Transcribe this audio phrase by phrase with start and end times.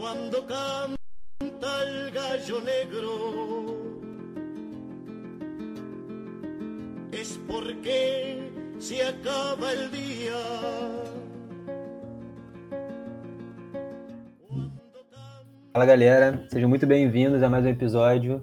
[0.00, 3.66] Cuando canta el gallo negro
[7.12, 10.40] es porque se acaba el día.
[15.70, 18.42] Fala galera, sejam muito bem-vindos a mais um episódio.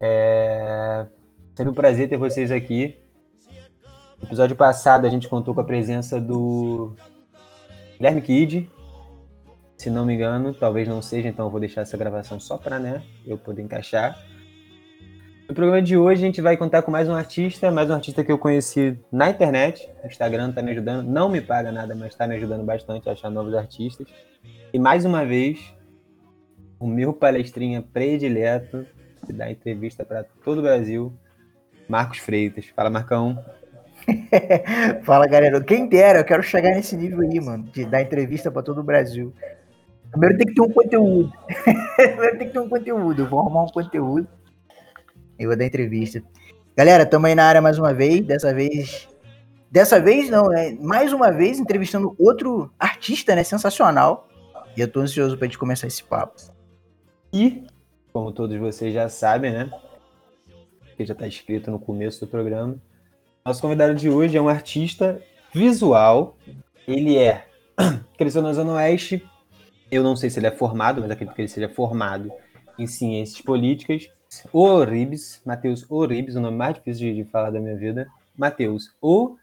[0.00, 1.04] É
[1.56, 2.96] sempre um prazer ter vocês aqui.
[4.20, 6.94] No episódio passado a gente contou com a presença do
[7.98, 8.70] Guilherme Kid,
[9.82, 12.78] se não me engano, talvez não seja, então eu vou deixar essa gravação só para
[12.78, 14.16] né, eu poder encaixar.
[15.48, 18.22] No programa de hoje a gente vai contar com mais um artista, mais um artista
[18.22, 19.90] que eu conheci na internet.
[20.04, 23.12] O Instagram está me ajudando, não me paga nada, mas está me ajudando bastante a
[23.12, 24.06] achar novos artistas.
[24.72, 25.58] E mais uma vez,
[26.78, 28.86] o meu palestrinha predileto,
[29.26, 31.12] que dá entrevista para todo o Brasil,
[31.88, 32.66] Marcos Freitas.
[32.66, 33.44] Fala, Marcão.
[35.02, 35.60] Fala, galera.
[35.60, 38.84] Quem dera, eu quero chegar nesse nível aí, mano, de dar entrevista para todo o
[38.84, 39.34] Brasil.
[40.12, 41.32] Primeiro tem que ter um conteúdo.
[41.96, 43.22] Primeiro tem que ter um conteúdo.
[43.22, 44.28] Eu vou arrumar um conteúdo.
[45.38, 46.22] E vou dar entrevista.
[46.76, 48.20] Galera, estamos aí na área mais uma vez.
[48.20, 49.08] Dessa vez.
[49.70, 50.76] Dessa vez, não, né?
[50.80, 53.42] Mais uma vez entrevistando outro artista, né?
[53.42, 54.28] Sensacional.
[54.76, 56.36] E eu tô ansioso pra gente começar esse papo.
[57.32, 57.64] E,
[58.12, 59.70] como todos vocês já sabem, né?
[60.94, 62.76] Que já tá escrito no começo do programa.
[63.44, 65.22] Nosso convidado de hoje é um artista
[65.54, 66.36] visual.
[66.86, 67.46] Ele é.
[68.18, 69.26] Cresceu na Zona Oeste,
[69.92, 72.32] eu não sei se ele é formado, mas acredito que ele seja formado
[72.78, 74.08] em ciências políticas.
[74.50, 78.08] Oribes, Matheus Oribes, o nome mais difícil de, falar da minha vida.
[78.34, 79.36] Matheus O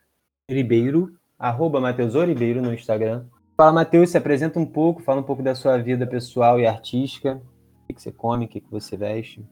[0.49, 3.25] Ribeiro, arroba Matheus Oribeiro no Instagram.
[3.55, 7.39] Fala, Matheus, se apresenta um pouco, fala um pouco da sua vida pessoal e artística.
[7.87, 9.45] O que você come, o que você veste.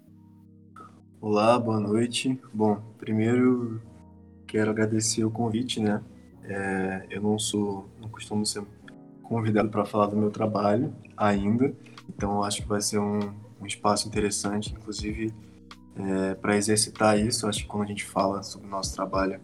[1.21, 2.41] Olá, boa noite.
[2.51, 3.79] Bom, primeiro
[4.47, 6.01] quero agradecer o convite, né?
[6.43, 8.63] É, eu não sou, não costumo ser
[9.27, 11.73] convidado para falar do meu trabalho ainda,
[12.09, 13.19] então acho que vai ser um,
[13.61, 15.33] um espaço interessante, inclusive
[15.95, 17.47] é, para exercitar isso.
[17.47, 19.39] Acho que quando a gente fala sobre o nosso trabalho,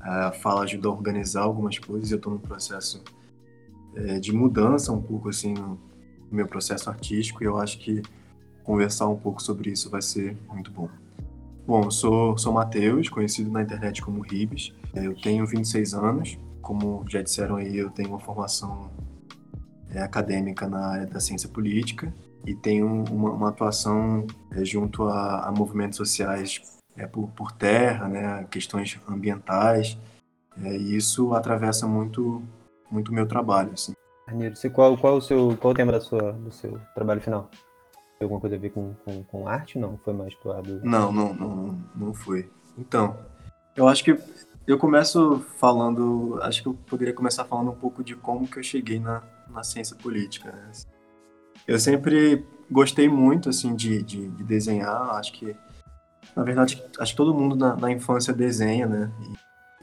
[0.00, 2.10] a fala ajuda a organizar algumas coisas.
[2.10, 3.02] Eu estou num processo
[3.94, 5.78] é, de mudança um pouco assim no,
[6.30, 8.00] meu processo artístico e eu acho que
[8.64, 10.88] conversar um pouco sobre isso vai ser muito bom.
[11.66, 14.72] Bom, eu sou, sou Matheus, conhecido na internet como Ribes.
[14.94, 16.38] Eu tenho 26 anos.
[16.62, 18.90] Como já disseram aí, eu tenho uma formação
[19.94, 22.12] é, acadêmica na área da ciência política
[22.44, 28.08] e tenho uma, uma atuação é, junto a, a, movimentos sociais é, por, por, terra,
[28.08, 29.98] né, questões ambientais,
[30.62, 32.42] é, e isso atravessa muito
[32.90, 33.72] muito o meu trabalho.
[33.72, 33.94] Assim.
[34.54, 37.48] Você, qual, qual, o seu, qual o tema da sua, do seu trabalho final?
[38.18, 39.78] Tem alguma coisa a ver com, com, com arte?
[39.78, 40.80] Não, foi mais lado...
[40.84, 42.50] Não, não, não, não foi.
[42.76, 43.16] Então,
[43.74, 44.16] eu acho que
[44.66, 48.62] eu começo falando, acho que eu poderia começar falando um pouco de como que eu
[48.62, 50.52] cheguei na, na ciência política.
[50.52, 50.72] Né?
[51.66, 55.10] Eu sempre gostei muito assim de, de, de, desenhar.
[55.16, 55.56] Acho que,
[56.34, 59.12] na verdade, acho que todo mundo na, na infância desenha, né?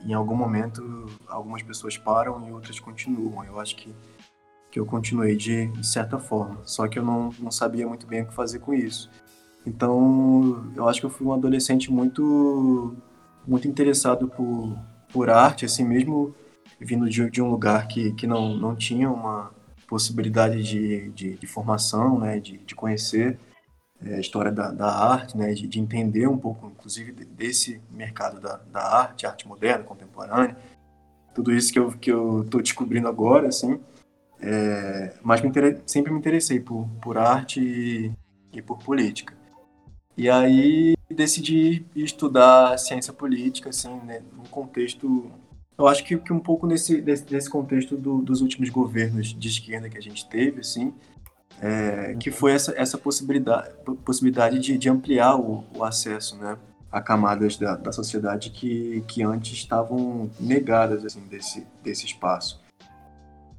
[0.03, 0.81] E, em algum momento,
[1.27, 3.43] algumas pessoas param e outras continuam.
[3.43, 3.93] Eu acho que
[4.71, 6.59] que eu continuei de, de certa forma.
[6.63, 9.09] Só que eu não, não sabia muito bem o que fazer com isso.
[9.65, 12.95] Então, eu acho que eu fui um adolescente muito
[13.47, 14.77] muito interessado por,
[15.11, 16.35] por arte, assim mesmo
[16.79, 19.51] vindo de, de um lugar que, que não, não tinha uma
[19.87, 23.37] possibilidade de, de, de formação, né, de, de conhecer
[24.05, 28.39] é, a história da, da arte, né, de, de, entender um pouco, inclusive, desse mercado
[28.39, 30.55] da, da arte, arte moderna, contemporânea,
[31.33, 33.79] tudo isso que eu que eu estou descobrindo agora, assim,
[34.41, 35.51] é, mas me
[35.85, 38.11] sempre me interessei por, por arte e,
[38.53, 39.33] e por política.
[40.15, 45.31] E aí decidi estudar ciência política, assim, né, num contexto
[45.79, 49.89] eu acho que, que um pouco nesse, nesse contexto do, dos últimos governos de esquerda
[49.89, 50.93] que a gente teve, assim,
[51.61, 53.71] é, que foi essa, essa possibilidade,
[54.03, 56.57] possibilidade de, de ampliar o, o acesso, né,
[56.91, 62.61] a camadas da, da sociedade que, que antes estavam negadas, assim, desse, desse espaço.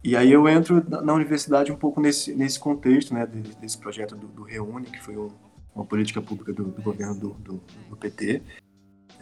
[0.05, 4.26] E aí eu entro na universidade um pouco nesse, nesse contexto, né, desse projeto do,
[4.26, 5.31] do Reúne, que foi um,
[5.75, 8.43] uma política pública do, do governo do, do, do PT,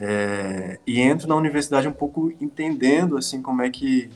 [0.00, 4.10] é, e entro na universidade um pouco entendendo assim como é que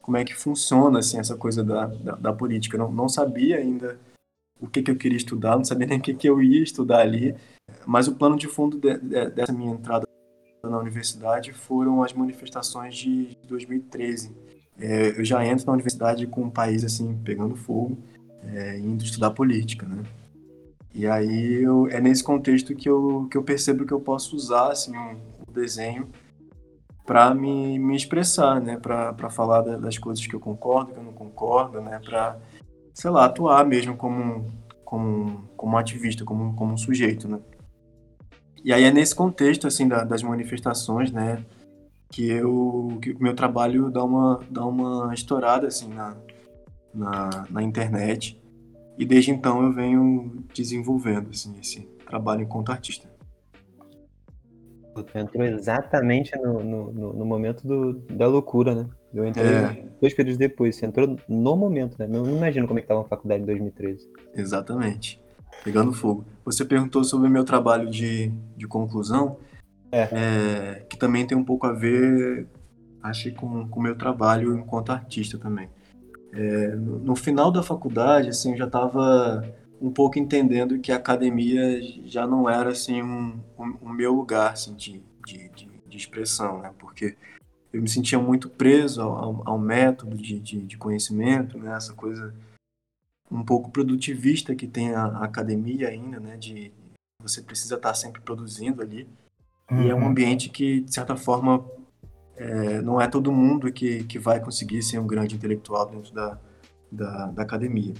[0.00, 2.78] como é que funciona assim essa coisa da, da, da política.
[2.78, 3.98] Não, não sabia ainda
[4.58, 7.00] o que, que eu queria estudar, não sabia nem o que, que eu ia estudar
[7.00, 7.34] ali.
[7.86, 10.08] Mas o plano de fundo de, de, dessa minha entrada
[10.62, 14.34] na universidade foram as manifestações de 2013.
[14.78, 17.98] É, eu já entro na universidade com um país assim pegando fogo,
[18.44, 20.02] é, indo estudar política, né?
[20.94, 24.72] E aí eu, é nesse contexto que eu, que eu percebo que eu posso usar
[24.72, 24.92] assim,
[25.46, 26.08] o desenho
[27.06, 28.76] para me, me expressar, né?
[28.76, 32.00] para falar das coisas que eu concordo, que eu não concordo, né?
[32.04, 32.38] para
[32.98, 34.52] sei lá, atuar mesmo como,
[34.84, 37.38] como, como ativista, como, como um sujeito, né?
[38.64, 41.44] E aí é nesse contexto, assim, da, das manifestações, né,
[42.10, 46.16] que eu, que o meu trabalho dá uma, dá uma estourada, assim, na,
[46.92, 48.36] na, na internet.
[48.98, 53.08] E desde então eu venho desenvolvendo, assim, esse trabalho enquanto artista.
[55.14, 58.86] Entrou exatamente no, no, no momento do, da loucura, né?
[59.14, 59.84] Eu entrei é.
[60.00, 60.74] dois períodos depois.
[60.74, 62.06] Você entrou no momento, né?
[62.06, 64.10] Eu não imagino como é que estava a faculdade em 2013.
[64.34, 65.20] Exatamente.
[65.62, 66.24] Pegando fogo.
[66.44, 69.38] Você perguntou sobre o meu trabalho de, de conclusão,
[69.92, 70.08] é.
[70.12, 72.46] É, que também tem um pouco a ver,
[73.02, 75.68] acho com o meu trabalho enquanto artista também.
[76.32, 79.42] É, no, final da faculdade, assim, eu já estava
[79.80, 84.52] um pouco entendendo que a academia já não era assim um, um, um meu lugar
[84.52, 86.72] assim, de, de, de, de, expressão, né?
[86.78, 87.16] Porque
[87.72, 91.74] eu me sentia muito preso ao, ao método de, de, de, conhecimento, né?
[91.74, 92.34] Essa coisa
[93.30, 96.36] um pouco produtivista que tem a, a academia ainda, né?
[96.36, 96.72] De
[97.22, 99.08] você precisa estar sempre produzindo ali.
[99.70, 99.82] Uhum.
[99.82, 100.08] E é um uhum.
[100.08, 101.64] ambiente que, de certa forma,
[102.38, 106.38] é, não é todo mundo que, que vai conseguir ser um grande intelectual dentro da,
[106.90, 107.94] da, da academia.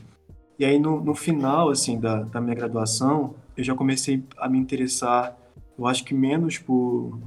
[0.58, 4.58] E aí, no, no final, assim, da, da minha graduação, eu já comecei a me
[4.58, 5.37] interessar,
[5.76, 7.19] eu acho que menos por,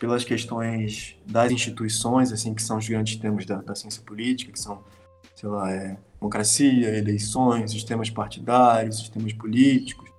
[0.00, 4.58] pelas questões das instituições, assim, que são os grandes temas da, da ciência política, que
[4.58, 4.82] são,
[5.34, 10.10] sei lá, é, democracia, eleições, sistemas partidários, sistemas políticos.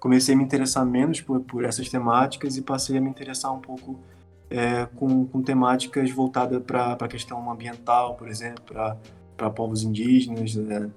[0.00, 3.60] Comecei a me interessar menos por, por essas temáticas e passei a me interessar um
[3.60, 3.98] pouco
[4.50, 8.74] é, com, com temáticas voltadas para a questão ambiental, por exemplo,
[9.36, 10.90] para povos indígenas, né?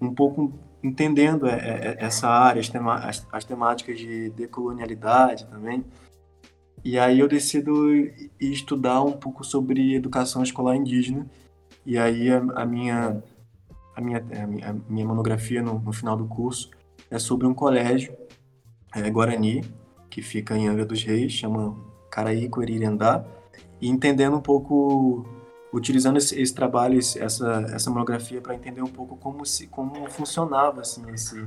[0.00, 0.52] um pouco
[0.82, 5.84] entendendo é, é, essa área, as, tema, as, as, temáticas de decolonialidade também.
[6.84, 7.72] E aí eu decido
[8.38, 11.26] estudar um pouco sobre educação escolar indígena.
[11.86, 13.22] E aí a, a minha,
[13.96, 16.70] a, minha, a minha, monografia no, no, final do curso
[17.10, 18.14] é sobre um colégio
[18.94, 19.64] é, Guarani,
[20.10, 21.74] que fica em Angra dos Reis, chama
[22.14, 23.24] Caraí Coerirendá,
[23.80, 25.26] e entendendo um pouco
[25.72, 30.80] utilizando esse, esse trabalho, essa, essa monografia para entender um pouco como se como funcionava
[30.80, 31.44] assim esse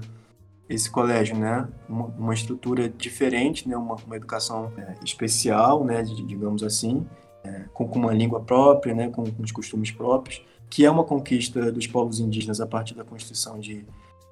[0.69, 1.66] esse colégio, né?
[1.88, 3.78] Uma, uma estrutura diferente, né?
[3.78, 6.04] Uma, uma educação é, especial, né?
[6.04, 7.08] digamos assim,
[7.46, 9.08] é, com, com, uma língua própria, né?
[9.08, 13.06] Com, com, os costumes próprios, que é uma conquista dos povos indígenas a partir da
[13.06, 13.86] Constituição de,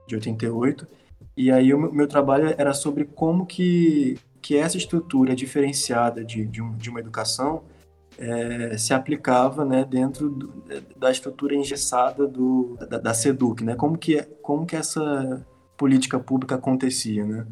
[0.05, 0.85] de 88.
[1.37, 6.45] E aí o meu, meu trabalho era sobre como que que essa estrutura diferenciada de,
[6.45, 7.63] de, um, de uma educação
[8.15, 10.63] é, se aplicava né, dentro do,
[10.95, 13.73] da estrutura engessada do, da, da SEDUC, né?
[13.73, 15.43] Como que, como que essa
[15.75, 17.47] política pública acontecia, né?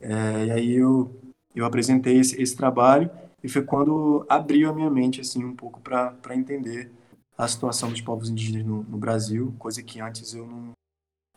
[0.00, 1.12] É, e aí eu,
[1.56, 3.10] eu apresentei esse, esse, trabalho
[3.42, 6.88] e foi quando abriu a minha mente assim um pouco para entender
[7.36, 10.70] a situação dos povos indígenas no, no, Brasil, coisa que antes eu não,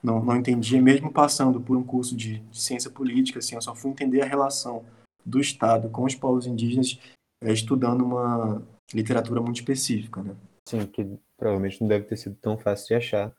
[0.04, 3.76] não, não entendia, mesmo passando por um curso de, de ciência política, assim, eu só
[3.76, 4.84] fui entender a relação
[5.26, 7.00] do Estado com os povos indígenas
[7.44, 8.62] é, estudando uma
[8.94, 10.36] literatura muito específica, né?
[10.68, 11.08] Sim, que
[11.38, 13.32] provavelmente não deve ter sido tão fácil de achar.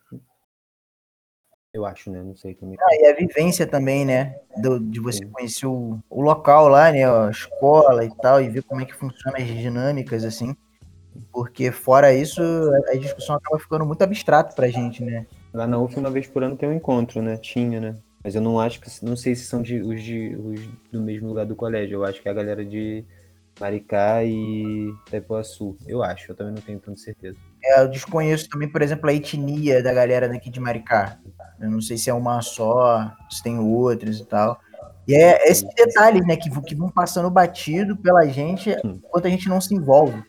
[1.72, 2.22] Eu acho, né?
[2.22, 2.76] Não sei também.
[2.78, 4.38] Ah, e a vivência também, né?
[4.58, 5.30] Do, de você Sim.
[5.30, 7.08] conhecer o, o local lá, né?
[7.08, 10.54] A escola e tal, e ver como é que funcionam as dinâmicas, assim.
[11.32, 12.42] Porque fora isso,
[12.88, 15.26] a discussão acaba ficando muito abstrata pra gente, né?
[15.52, 17.36] Lá na UF, uma vez por ano tem um encontro, né?
[17.36, 17.96] Tinha, né?
[18.24, 18.88] Mas eu não acho que.
[19.04, 21.96] Não sei se são de, os, de, os do mesmo lugar do colégio.
[21.96, 23.04] Eu acho que é a galera de
[23.60, 25.76] Maricá e Itaipuaçu.
[25.86, 27.36] Eu acho, eu também não tenho tanta certeza.
[27.62, 31.18] É, eu desconheço também, por exemplo, a etnia da galera daqui de Maricá.
[31.60, 34.58] Eu não sei se é uma só, se tem outras e tal.
[35.06, 39.48] E é esses detalhes, né, que, que vão passando batido pela gente enquanto a gente
[39.48, 40.22] não se envolve.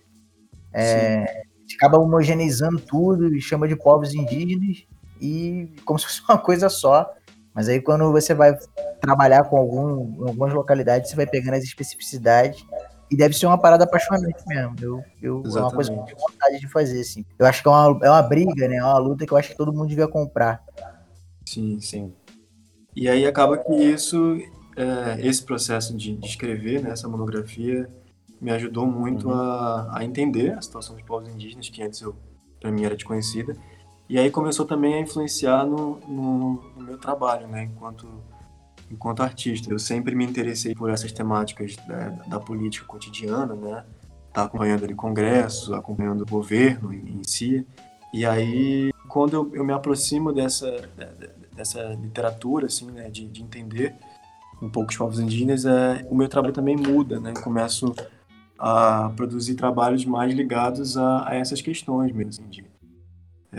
[0.73, 1.43] É,
[1.75, 4.85] acaba homogeneizando tudo e chama de povos indígenas
[5.23, 7.11] e como se fosse uma coisa só.
[7.53, 8.57] Mas aí quando você vai
[8.99, 12.65] trabalhar com algum, algumas localidades, você vai pegando as especificidades
[13.11, 14.75] e deve ser uma parada apaixonante mesmo.
[14.81, 17.23] Eu, eu, é uma coisa que eu tenho vontade de fazer, assim.
[17.37, 18.77] Eu acho que é uma, é uma briga, né?
[18.77, 20.63] É uma luta que eu acho que todo mundo devia comprar.
[21.45, 22.11] Sim, sim.
[22.95, 24.37] E aí acaba que isso,
[24.75, 27.87] é, esse processo de, de escrever, né, essa monografia,
[28.41, 29.35] me ajudou muito uhum.
[29.35, 32.15] a, a entender a situação dos povos indígenas, que antes eu,
[32.59, 33.55] para mim era desconhecida.
[34.13, 38.07] E aí começou também a influenciar no, no, no meu trabalho, né, enquanto
[38.91, 39.73] enquanto artista.
[39.73, 43.83] Eu sempre me interessei por essas temáticas da, da política cotidiana, né?
[44.31, 47.65] Tá acompanhando ali congressos, acompanhando o governo em, em si.
[48.13, 50.87] E aí, quando eu, eu me aproximo dessa,
[51.51, 53.95] dessa literatura, assim, né, de, de entender
[54.61, 57.33] um pouco os povos indígenas, é, o meu trabalho também muda, né?
[57.43, 57.95] Começo
[58.59, 62.72] a produzir trabalhos mais ligados a, a essas questões mesmo, assim, de,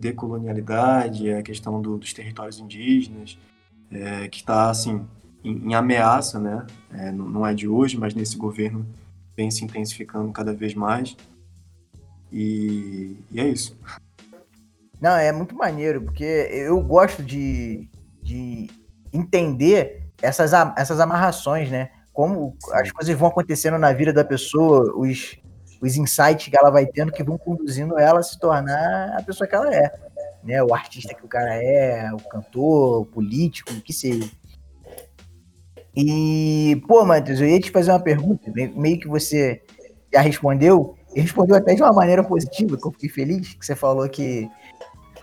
[0.01, 3.39] decolonialidade, a questão do, dos territórios indígenas,
[3.91, 5.07] é, que está assim
[5.43, 6.67] em, em, ameaça, né?
[6.93, 8.87] É, não é de hoje, mas nesse governo
[9.37, 11.17] vem se intensificando cada vez mais.
[12.33, 13.79] E, e é isso.
[15.01, 17.89] Não, é muito maneiro, porque eu gosto de,
[18.23, 18.71] de
[19.13, 21.91] entender essas, essas amarrações, né?
[22.13, 25.37] Como as coisas vão acontecendo na vida da pessoa, os,
[25.85, 29.47] os insights que ela vai tendo que vão conduzindo ela a se tornar a pessoa
[29.47, 29.93] que ela é.
[30.43, 30.63] Né?
[30.63, 34.31] O artista que o cara é, o cantor, o político, o que seja.
[35.97, 39.63] E, pô, Matheus, eu ia te fazer uma pergunta, meio que você
[40.13, 43.77] já respondeu, e respondeu até de uma maneira positiva, que eu fiquei feliz, que você
[43.77, 44.49] falou que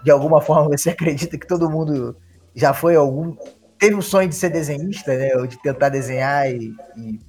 [0.04, 2.16] de alguma forma você acredita que todo mundo
[2.56, 3.36] já foi algum.
[3.78, 5.36] Teve um sonho de ser desenhista, né?
[5.36, 7.20] Ou de tentar desenhar e, e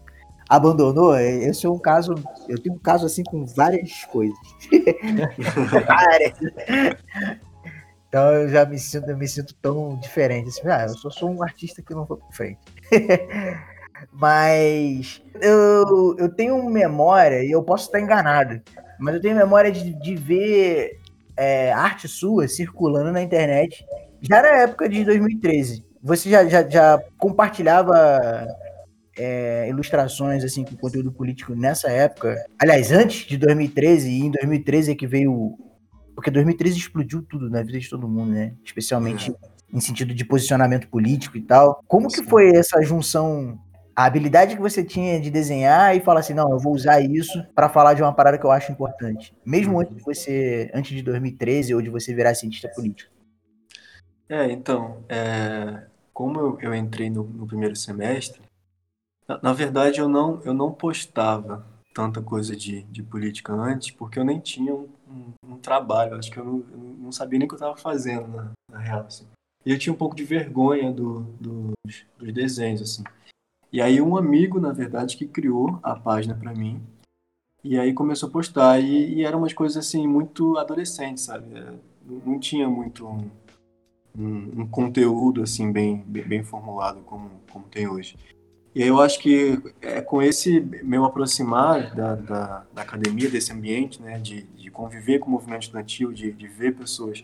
[0.49, 1.17] abandonou.
[1.19, 2.15] Esse é um caso.
[2.49, 4.37] Eu tenho um caso assim com várias coisas.
[5.87, 6.33] várias.
[8.09, 10.49] Então eu já me sinto, eu me sinto tão diferente.
[10.49, 12.61] Assim, ah, eu só sou um artista que não foi pra frente.
[14.13, 18.61] mas eu, eu tenho memória, e eu posso estar enganado,
[18.99, 21.01] mas eu tenho memória de, de ver
[21.37, 23.87] é, arte sua circulando na internet
[24.21, 25.85] já na época de 2013.
[26.03, 28.47] Você já, já, já compartilhava
[29.17, 32.37] é, ilustrações assim com conteúdo político nessa época?
[32.59, 35.57] Aliás, antes de 2013, e em 2013 é que veio.
[36.15, 38.55] Porque 2013 explodiu tudo na vida de todo mundo, né?
[38.65, 39.37] Especialmente uhum.
[39.75, 41.83] em sentido de posicionamento político e tal.
[41.87, 43.59] Como que foi essa junção
[43.95, 47.45] a habilidade que você tinha de desenhar e falar assim, não, eu vou usar isso
[47.55, 51.03] para falar de uma parada que eu acho importante, mesmo antes de você, antes de
[51.03, 53.13] 2013 ou de você virar cientista político.
[54.29, 58.41] É, então, é, como eu, eu entrei no, no, primeiro semestre,
[59.27, 64.19] na, na, verdade eu não, eu não postava tanta coisa de, de política antes, porque
[64.19, 67.47] eu nem tinha um, um, um trabalho, acho que eu não, eu não, sabia nem
[67.47, 69.27] o que eu estava fazendo, na, na real, assim.
[69.65, 73.05] E eu tinha um pouco de vergonha do, do, dos, dos desenhos, assim.
[73.73, 76.83] E aí um amigo, na verdade, que criou a página para mim.
[77.65, 78.81] E aí começou a postar.
[78.81, 81.57] E, e eram umas coisas assim, muito adolescentes, sabe?
[81.57, 81.73] É,
[82.27, 83.31] não tinha muito um,
[84.19, 88.17] um, um conteúdo assim bem, bem, bem, formulado como, como tem hoje.
[88.75, 94.01] E eu acho que é com esse meu aproximar da, da, da academia, desse ambiente,
[94.01, 97.23] né, de, de conviver com o movimento estudantil, de, de ver pessoas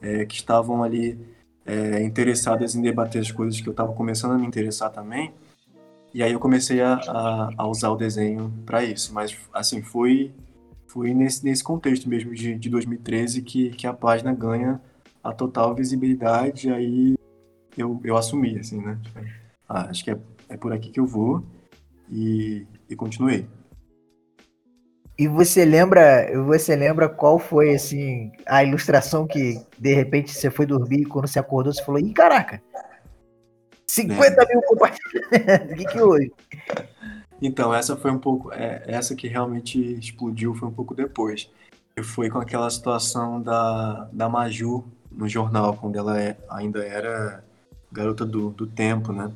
[0.00, 1.18] é, que estavam ali
[1.66, 5.34] é, interessadas em debater as coisas que eu estava começando a me interessar também,
[6.16, 9.12] e aí eu comecei a, a, a usar o desenho para isso.
[9.12, 10.32] Mas, assim, foi,
[10.86, 14.80] foi nesse, nesse contexto mesmo de, de 2013 que, que a página ganha
[15.22, 16.70] a total visibilidade.
[16.72, 17.16] Aí
[17.76, 18.98] eu, eu assumi, assim, né?
[19.02, 19.20] Tipo,
[19.68, 21.42] ah, acho que é, é por aqui que eu vou.
[22.10, 23.46] E, e continuei.
[25.18, 30.66] E você lembra, você lembra qual foi assim a ilustração que de repente você foi
[30.66, 32.62] dormir e quando você acordou você falou: "Ih, caraca,
[33.86, 34.48] 50 é.
[34.48, 35.72] mil compartilhamentos.
[35.72, 36.32] O que, que houve?
[37.40, 38.52] Então, essa foi um pouco.
[38.52, 41.50] É, essa que realmente explodiu foi um pouco depois.
[42.02, 47.42] Foi com aquela situação da, da Maju no jornal, quando ela é, ainda era
[47.90, 49.32] garota do, do tempo, né?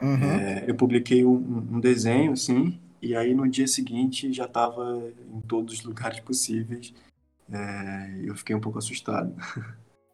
[0.00, 0.24] Uhum.
[0.24, 1.34] É, eu publiquei um,
[1.72, 5.02] um, desenho, sim, e aí no dia seguinte já estava
[5.34, 6.94] em todos os lugares possíveis.
[7.50, 9.34] É, eu fiquei um pouco assustado.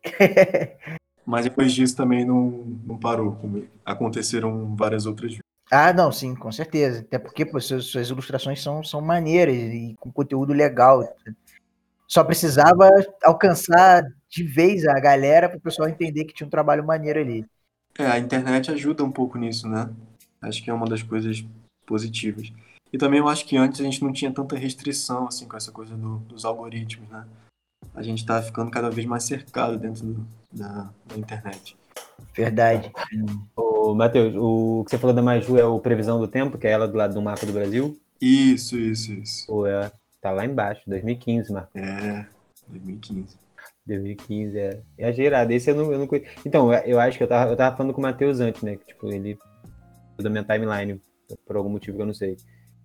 [1.26, 3.38] Mas depois disso também não, não parou.
[3.84, 5.44] Aconteceram várias outras vezes.
[5.70, 7.00] Ah, não, sim, com certeza.
[7.00, 11.02] Até porque pô, suas, suas ilustrações são, são maneiras e com conteúdo legal.
[12.06, 12.88] Só precisava
[13.22, 17.46] alcançar de vez a galera para o pessoal entender que tinha um trabalho maneiro ali.
[17.98, 19.90] É, a internet ajuda um pouco nisso, né?
[20.42, 21.44] Acho que é uma das coisas
[21.86, 22.52] positivas.
[22.92, 25.72] E também eu acho que antes a gente não tinha tanta restrição assim com essa
[25.72, 27.24] coisa do, dos algoritmos, né?
[27.94, 31.76] a gente está ficando cada vez mais cercado dentro do, da, da, internet.
[32.34, 32.92] Verdade.
[33.56, 36.70] O Matheus, o que você falou da Maju é o Previsão do Tempo, que é
[36.70, 37.98] ela do lado do mapa do Brasil?
[38.20, 39.46] Isso, isso, isso.
[39.46, 41.70] Pô, é, tá lá embaixo, 2015, Marco.
[41.76, 42.26] É,
[42.68, 43.36] 2015.
[43.86, 44.82] 2015, é.
[44.98, 45.52] É gerado.
[45.52, 46.30] Esse eu não, eu não conheço.
[46.44, 48.76] Então, eu acho que eu tava, eu tava falando com o Matheus antes, né?
[48.76, 49.38] Que, tipo, ele.
[50.18, 51.00] da minha timeline,
[51.46, 52.36] por algum motivo que eu não sei.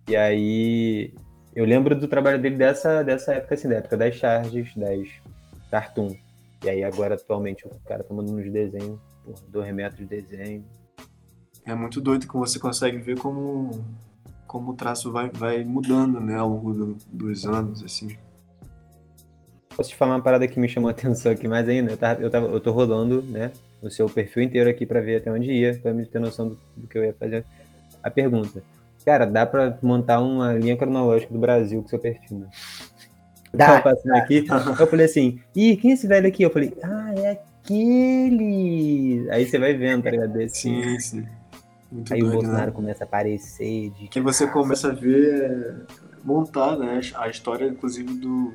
[0.08, 1.14] E aí
[1.54, 5.08] eu lembro do trabalho dele dessa, dessa época, assim, da época das charges, das
[5.70, 6.14] cartoon.
[6.64, 10.64] E aí agora, atualmente, o cara tá uns desenhos, porra, dois metros de desenho.
[11.64, 13.84] É muito doido que você consegue ver como,
[14.46, 18.16] como o traço vai, vai mudando, né, ao longo do, dos anos, assim.
[19.80, 21.92] Posso te falar uma parada que me chamou a atenção aqui mais ainda?
[21.92, 25.16] Eu, tava, eu, tava, eu tô rolando, né, o seu perfil inteiro aqui para ver
[25.16, 27.46] até onde ia, para me ter noção do, do que eu ia fazer.
[28.02, 28.62] A pergunta,
[29.06, 32.40] Cara, dá pra montar uma linha cronológica do Brasil com seu perfil.
[32.40, 32.48] Né?
[33.56, 34.44] Tava passando aqui.
[34.78, 36.42] Eu falei assim, ih, quem é esse velho aqui?
[36.42, 39.30] Eu falei, ah, é aquele.
[39.30, 40.46] Aí você vai vendo, tá ligado?
[40.50, 41.26] Sim, sim.
[41.90, 42.72] Muito Aí o doido, Bolsonaro né?
[42.72, 43.88] começa a aparecer.
[43.92, 44.08] De...
[44.08, 45.86] Que você começa a ver
[46.22, 47.00] montar, né?
[47.14, 48.52] A história, inclusive, do,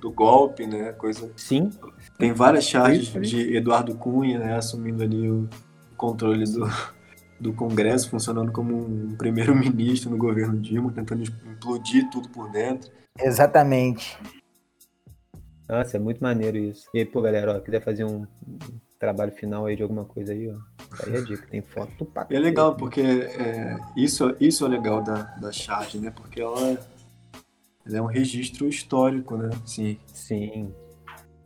[0.00, 0.92] do golpe, né?
[0.92, 1.30] Coisa.
[1.36, 1.70] Sim,
[2.18, 4.56] Tem várias charges Isso, de Eduardo Cunha, né?
[4.56, 5.48] Assumindo ali o
[5.96, 6.66] controle do,
[7.38, 12.90] do Congresso, funcionando como um primeiro-ministro no governo Dilma, tentando implodir tudo por dentro.
[13.18, 14.18] Exatamente.
[15.68, 16.88] nossa, é muito maneiro isso.
[16.94, 18.26] E aí, pô, galera, ó, quiser fazer um,
[19.00, 20.56] trabalho final aí de alguma coisa aí, ó.
[20.96, 24.68] Tá aí a dica, tem foto pra E é legal, porque é, isso, isso é
[24.68, 26.12] legal da, da charge, né?
[26.14, 26.78] Porque ela,
[27.94, 29.50] é um registro histórico, né?
[29.64, 30.72] Assim, Sim,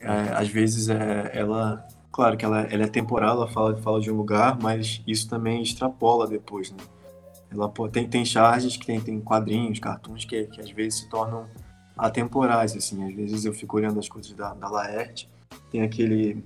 [0.01, 4.11] É, às vezes é, ela, claro que ela, ela é temporal, ela fala, fala de
[4.11, 6.79] um lugar, mas isso também extrapola depois, né?
[7.51, 11.47] Ela tem, tem charges que tem, tem quadrinhos, cartoons que, que às vezes se tornam
[11.97, 13.09] atemporais, assim.
[13.09, 15.31] Às vezes eu fico olhando as coisas da, da Laerte,
[15.71, 16.45] tem aquele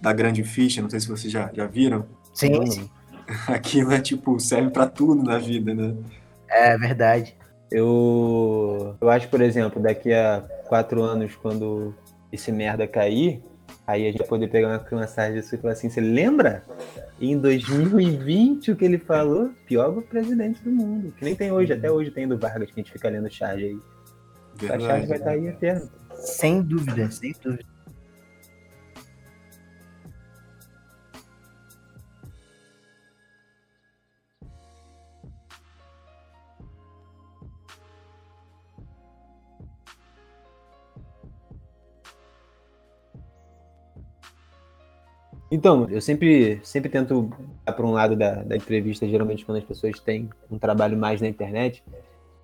[0.00, 2.06] da Grande Ficha, não sei se vocês já, já viram.
[2.34, 2.90] Sim, sim.
[3.48, 5.96] Aquilo é tipo, serve pra tudo na vida, né?
[6.48, 7.34] É verdade.
[7.74, 11.92] Eu, eu acho, por exemplo, daqui a quatro anos, quando
[12.30, 13.42] esse merda cair,
[13.84, 16.62] aí a gente vai poder pegar uma mensagem disso e falar assim: você lembra?
[17.20, 19.50] Em 2020 o que ele falou?
[19.66, 21.12] Pior presidente do mundo.
[21.18, 23.64] Que nem tem hoje, até hoje tem do Vargas, que a gente fica lendo charge
[23.64, 23.78] aí.
[24.70, 25.90] A charge vai estar aí eterno.
[26.14, 27.73] Sem dúvida, sem dúvida.
[45.54, 47.30] Então, eu sempre, sempre tento
[47.64, 51.28] para um lado da, da entrevista, geralmente quando as pessoas têm um trabalho mais na
[51.28, 51.80] internet.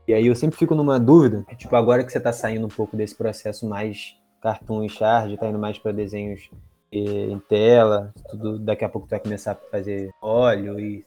[0.07, 2.71] E aí eu sempre fico numa dúvida, que, tipo, agora que você está saindo um
[2.71, 6.49] pouco desse processo mais cartoon e charge, tá indo mais para desenhos
[6.93, 11.05] eh, em tela, tudo, daqui a pouco tu vai começar a fazer óleo e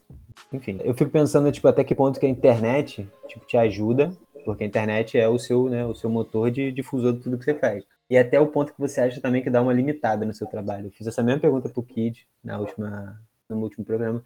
[0.52, 4.12] enfim, eu fico pensando tipo até que ponto que a internet tipo te ajuda,
[4.44, 7.44] porque a internet é o seu, né, o seu motor de difusor de tudo que
[7.44, 7.82] você faz.
[8.08, 10.88] E até o ponto que você acha também que dá uma limitada no seu trabalho.
[10.88, 14.24] Eu fiz essa mesma pergunta pro Kid na última no último programa,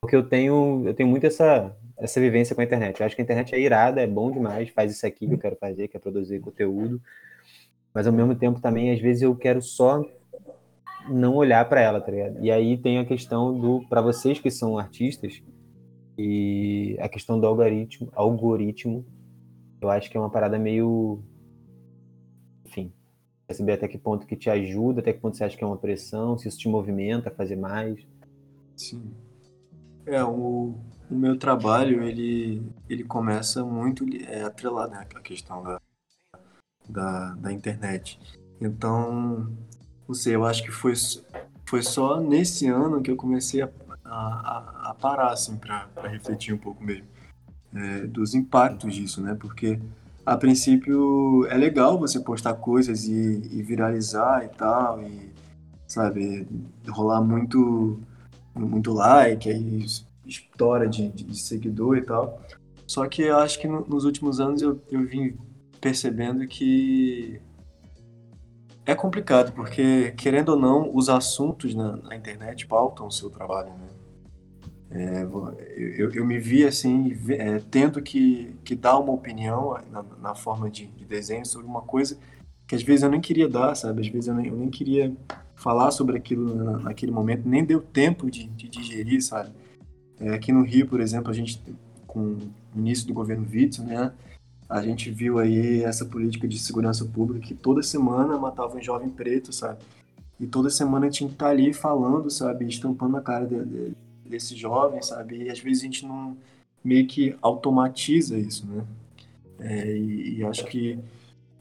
[0.00, 3.00] porque eu tenho eu tenho muito essa essa vivência com a internet.
[3.00, 5.38] Eu acho que a internet é irada, é bom demais, faz isso aqui que eu
[5.38, 7.00] quero fazer, que é produzir conteúdo.
[7.94, 10.04] Mas ao mesmo tempo também às vezes eu quero só
[11.08, 12.44] não olhar para ela, tá ligado?
[12.44, 15.42] E aí tem a questão do para vocês que são artistas
[16.18, 19.04] e a questão do algoritmo, algoritmo,
[19.80, 21.22] eu acho que é uma parada meio
[23.54, 25.76] saber até que ponto que te ajuda, até que ponto você acha que é uma
[25.76, 27.98] pressão, se isso te movimenta a fazer mais.
[28.76, 29.12] Sim.
[30.04, 30.74] É, o,
[31.10, 35.80] o meu trabalho, ele, ele começa muito é, atrelado né, à questão da,
[36.88, 38.18] da, da internet.
[38.60, 39.52] Então,
[40.06, 40.94] não sei, eu acho que foi,
[41.64, 43.70] foi só nesse ano que eu comecei a,
[44.04, 47.16] a, a parar, assim, para refletir um pouco mesmo
[47.76, 49.36] é, dos impactos disso, né?
[49.38, 49.78] Porque,
[50.26, 53.12] a princípio, é legal você postar coisas e,
[53.52, 55.32] e viralizar e tal, e,
[55.86, 56.46] sabe,
[56.88, 58.00] rolar muito
[58.54, 59.84] muito like, aí
[60.24, 62.40] história de, de, de, seguidor e tal.
[62.86, 65.36] Só que eu acho que no, nos últimos anos eu, eu vim
[65.80, 67.40] percebendo que
[68.84, 73.70] é complicado, porque, querendo ou não, os assuntos na, na internet pautam o seu trabalho,
[73.70, 73.88] né?
[74.90, 75.22] É,
[75.76, 80.70] eu, eu, me vi assim, é, tendo que, que dar uma opinião na, na forma
[80.70, 82.16] de, de, desenho sobre uma coisa
[82.66, 84.00] que às vezes eu nem queria dar, sabe?
[84.00, 85.12] Às vezes eu nem, eu nem queria
[85.54, 89.50] falar sobre aquilo na, naquele momento, nem deu tempo de, de digerir, sabe?
[90.20, 91.60] É, aqui no Rio, por exemplo, a gente,
[92.06, 94.12] com o início do governo Witzel, né?
[94.68, 99.08] A gente viu aí essa política de segurança pública que toda semana matava um jovem
[99.08, 99.78] preto, sabe?
[100.40, 102.66] E toda semana tinha que estar ali falando, sabe?
[102.66, 105.44] Estampando a cara de, de, desse jovem, sabe?
[105.44, 106.36] E às vezes a gente não
[106.84, 108.84] meio que automatiza isso, né?
[109.58, 110.98] É, e, e, acho que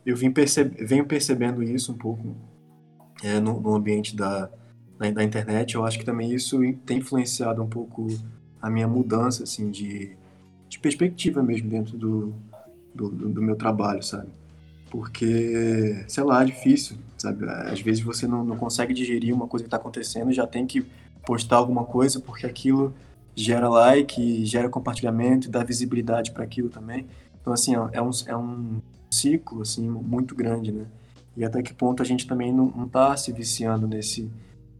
[0.06, 2.36] eu vim percebe, venho percebendo isso um pouco
[3.24, 4.50] é, no, no, ambiente da,
[5.00, 5.76] da, da, internet.
[5.76, 8.08] Eu acho que também isso tem influenciado um pouco
[8.62, 10.16] a minha mudança, assim, de,
[10.68, 12.34] de perspectiva mesmo dentro do,
[12.94, 14.30] do, do, meu trabalho, sabe?
[14.92, 17.46] Porque, sei lá, é difícil, sabe?
[17.50, 20.86] Às vezes você não, não consegue digerir uma coisa que está acontecendo já tem que
[21.26, 22.94] postar alguma coisa porque aquilo
[23.36, 27.06] gera like, gera compartilhamento e dá visibilidade para aquilo também.
[27.42, 30.86] Então, assim, é um, é um ciclo, assim, muito grande, né?
[31.36, 34.32] E até que ponto a gente também não, não tá se viciando nesse,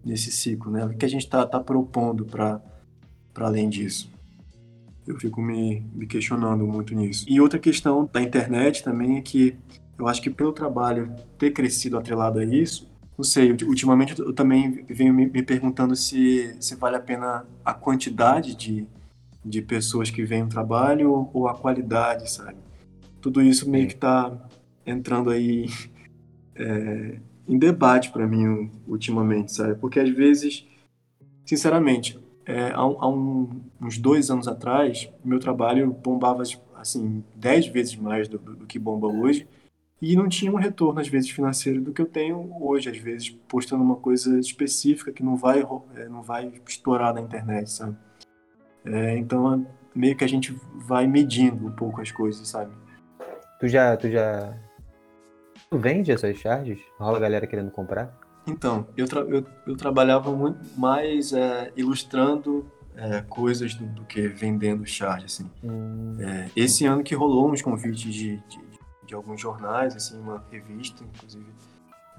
[0.04, 0.86] nesse ciclo, né?
[0.86, 2.62] O que a gente tá, tá propondo para
[3.36, 4.10] além disso?
[5.06, 7.26] Eu fico me, me questionando muito nisso.
[7.28, 9.56] E outra questão da internet também é que
[9.98, 14.84] eu acho que pelo trabalho ter crescido atrelado a isso, não sei, ultimamente eu também
[14.90, 18.86] venho me, perguntando se, se vale a pena a quantidade de,
[19.44, 22.58] de pessoas que vêm no trabalho ou, ou a qualidade, sabe?
[23.22, 24.32] Tudo isso meio que está
[24.86, 25.68] entrando aí
[26.56, 29.76] é, em debate para mim ultimamente, sabe?
[29.76, 30.68] Porque às vezes,
[31.46, 36.44] sinceramente, é, há, há um, uns dois anos atrás, meu trabalho bombava
[36.76, 39.48] assim dez vezes mais do, do, que bomba hoje
[40.12, 43.30] e não tinha um retorno às vezes financeiro do que eu tenho hoje, às vezes
[43.48, 45.66] postando uma coisa específica que não vai
[45.96, 47.96] é, não vai estourar na internet, sabe?
[48.86, 49.66] É, então
[49.96, 52.72] meio que a gente vai medindo um pouco as coisas, sabe?
[53.60, 54.54] Tu já, tu já
[55.70, 56.80] Tu vende essas charges?
[56.98, 58.18] Rola a galera querendo comprar?
[58.48, 62.66] Então, eu, tra eu, eu, trabalhava muito mais é, ilustrando
[62.96, 65.50] é, coisas do, do, que vendendo charge, assim.
[65.64, 66.16] Hum.
[66.20, 68.60] É, esse ano que rolou uns convites de, de,
[69.06, 71.46] de, alguns jornais, assim, uma revista, inclusive,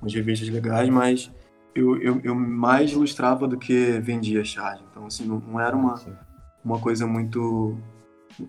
[0.01, 1.31] umas revistas legais, mas
[1.75, 4.83] eu, eu, eu mais ilustrava do que vendia charge.
[4.91, 6.01] Então, assim, não, não era uma,
[6.65, 7.79] uma coisa muito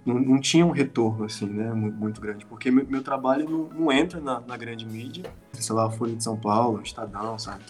[0.06, 3.92] não, não, tinha um retorno assim, né, muito grande, porque meu, meu trabalho não, não
[3.92, 5.24] entra na, na, grande mídia,
[5.54, 7.64] sei lá, Folha de São Paulo, Estadão, sabe?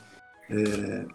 [0.49, 1.05] É,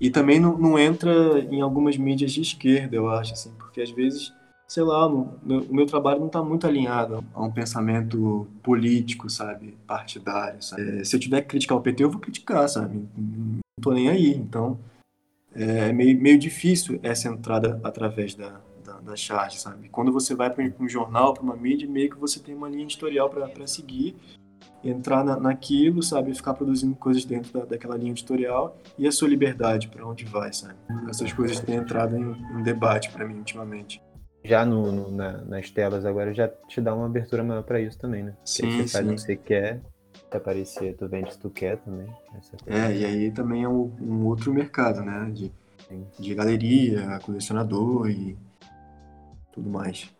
[0.00, 3.90] e também não, não, entra em algumas mídias de esquerda, eu acho, assim, porque às
[3.90, 4.32] vezes,
[4.66, 9.76] sei lá, meu, o meu trabalho não está muito alinhado a um pensamento político, sabe,
[9.86, 10.62] partidário.
[10.62, 11.00] Sabe?
[11.00, 13.08] É, se eu tiver que criticar o PT, eu vou criticar, sabe?
[13.16, 14.78] Não tô nem aí, então
[15.54, 18.60] é meio, meio difícil essa entrada através da,
[19.02, 19.88] da charge, sabe?
[19.88, 22.82] Quando você vai para um jornal, para uma mídia, meio que você tem uma linha
[22.82, 24.16] editorial para seguir,
[24.82, 26.34] entrar na, naquilo, sabe?
[26.34, 30.52] Ficar produzindo coisas dentro da, daquela linha editorial e a sua liberdade, para onde vai,
[30.52, 30.74] sabe?
[31.08, 34.02] Essas coisas têm entrado em, em debate para mim ultimamente.
[34.46, 37.98] Já no, no na, nas telas agora já te dá uma abertura maior para isso
[37.98, 38.34] também, né?
[38.44, 38.88] Sim, você sim.
[38.88, 39.80] faz o que você quer,
[40.30, 42.06] se aparecer, tu vende se tu quer também.
[42.66, 45.30] É, e aí também é um, um outro mercado, né?
[45.32, 45.52] De,
[46.18, 48.36] de galeria, colecionador e
[49.52, 50.10] tudo mais.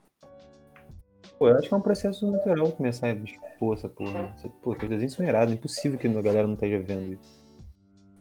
[1.39, 4.35] Pô, eu acho que é um processo natural começar a expor essa porra.
[4.63, 7.47] Pô, tem desenhos são irados, impossível que a galera não esteja vendo isso.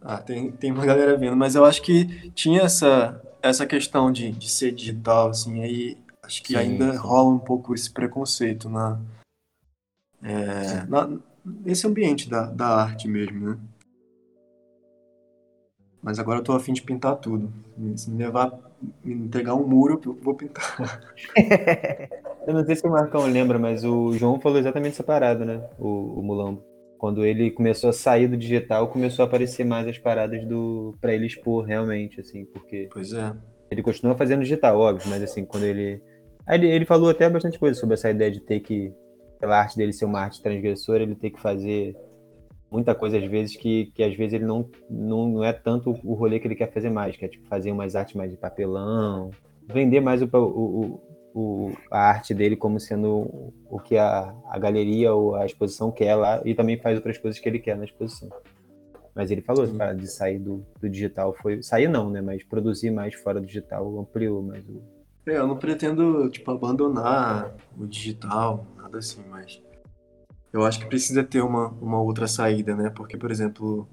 [0.01, 4.31] Ah, tem, tem uma galera vendo, mas eu acho que tinha essa, essa questão de,
[4.31, 6.97] de ser digital, assim, aí acho que sim, ainda sim.
[6.97, 8.99] rola um pouco esse preconceito na,
[10.23, 11.09] é, na,
[11.43, 13.57] nesse ambiente da, da arte mesmo, né?
[16.01, 17.51] Mas agora eu tô afim de pintar tudo.
[17.95, 18.53] Se me levar,
[19.03, 21.01] me entregar um muro, eu vou pintar.
[22.45, 25.67] eu não sei se o Marcão lembra, mas o João falou exatamente essa parada, né?
[25.79, 26.63] O, o Mulambo.
[27.05, 31.13] Quando ele começou a sair do digital, começou a aparecer mais as paradas do para
[31.13, 32.89] ele expor realmente, assim, porque.
[32.91, 33.31] Pois é.
[33.69, 36.01] Ele continua fazendo digital, óbvio, mas assim, quando ele.
[36.49, 38.91] Ele, ele falou até bastante coisa sobre essa ideia de ter que,
[39.39, 41.95] pela arte dele ser uma arte transgressora, ele ter que fazer
[42.71, 46.15] muita coisa às vezes que, que às vezes ele não, não, não é tanto o
[46.15, 49.29] rolê que ele quer fazer mais, que é tipo fazer umas artes mais de papelão,
[49.71, 50.99] vender mais o, o,
[51.35, 56.15] o, a arte dele como sendo o que a, a galeria ou a exposição quer
[56.15, 58.29] lá e também faz outras coisas que ele quer na exposição.
[59.13, 61.61] Mas ele falou cara, de sair do, do digital foi.
[61.61, 62.21] Sair não, né?
[62.21, 64.81] Mas produzir mais fora do digital ampliou mais o.
[65.27, 69.61] É, eu não pretendo, tipo, abandonar o digital, nada assim, mas
[70.53, 72.89] eu acho que precisa ter uma, uma outra saída, né?
[72.89, 73.89] Porque, por exemplo,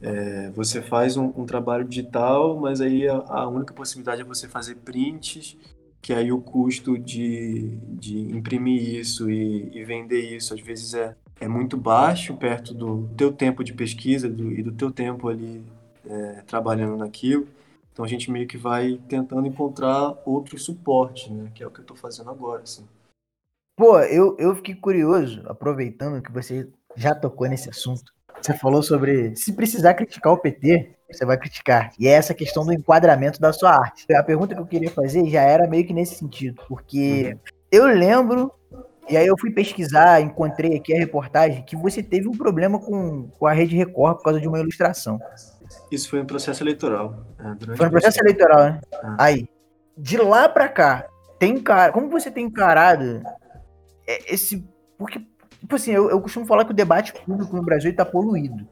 [0.00, 4.46] é, você faz um, um, trabalho digital, mas aí a, a, única possibilidade é você
[4.46, 5.56] fazer prints,
[6.06, 7.66] que aí o custo de,
[7.98, 13.10] de imprimir isso e, e vender isso, às vezes, é, é muito baixo perto do
[13.16, 15.64] teu tempo de pesquisa do, e do teu tempo ali
[16.08, 17.48] é, trabalhando naquilo.
[17.92, 21.50] Então a gente meio que vai tentando encontrar outro suporte, né?
[21.52, 22.86] Que é o que eu estou fazendo agora, assim.
[23.74, 28.14] Pô, eu, eu fiquei curioso, aproveitando que você já tocou nesse assunto.
[28.40, 31.90] Você falou sobre se precisar criticar o PT, você vai criticar.
[31.98, 34.06] E é essa questão do enquadramento da sua arte.
[34.14, 37.38] A pergunta que eu queria fazer já era meio que nesse sentido, porque uhum.
[37.70, 38.52] eu lembro,
[39.08, 43.28] e aí eu fui pesquisar, encontrei aqui a reportagem, que você teve um problema com,
[43.28, 45.20] com a Rede Record por causa de uma ilustração.
[45.90, 47.24] Isso foi um processo eleitoral.
[47.38, 48.80] É, foi um processo eleitoral, né?
[49.02, 49.16] Ah.
[49.18, 49.48] Aí,
[49.96, 51.06] de lá pra cá,
[51.38, 51.92] tem cara.
[51.92, 53.22] Como você tem encarado
[54.06, 54.66] é, esse.
[54.98, 55.20] Porque,
[55.66, 58.66] tipo assim, eu, eu costumo falar que o debate público no Brasil está poluído.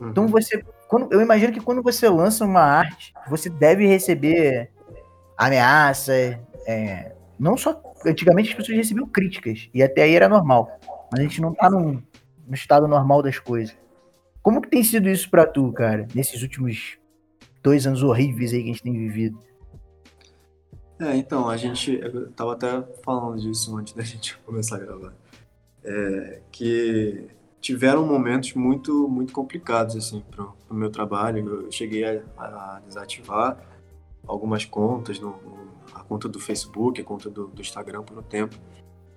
[0.00, 0.10] Uhum.
[0.10, 0.64] Então você.
[0.88, 4.70] Quando, eu imagino que quando você lança uma arte, você deve receber
[5.36, 6.12] ameaça.
[6.66, 7.82] É, não só.
[8.06, 9.68] Antigamente as pessoas recebiam críticas.
[9.74, 10.70] E até aí era normal.
[11.10, 12.00] Mas a gente não tá num,
[12.46, 13.76] no estado normal das coisas.
[14.40, 16.96] Como que tem sido isso para tu, cara, nesses últimos
[17.60, 19.36] dois anos horríveis aí que a gente tem vivido?
[21.00, 21.98] É, então, a gente.
[22.00, 25.12] Eu tava até falando disso antes da gente começar a gravar.
[25.86, 27.28] É, que
[27.60, 31.62] tiveram momentos muito muito complicados assim para o meu trabalho.
[31.64, 33.58] Eu cheguei a, a desativar
[34.26, 38.22] algumas contas, no, no, a conta do Facebook, a conta do, do Instagram por um
[38.22, 38.56] tempo.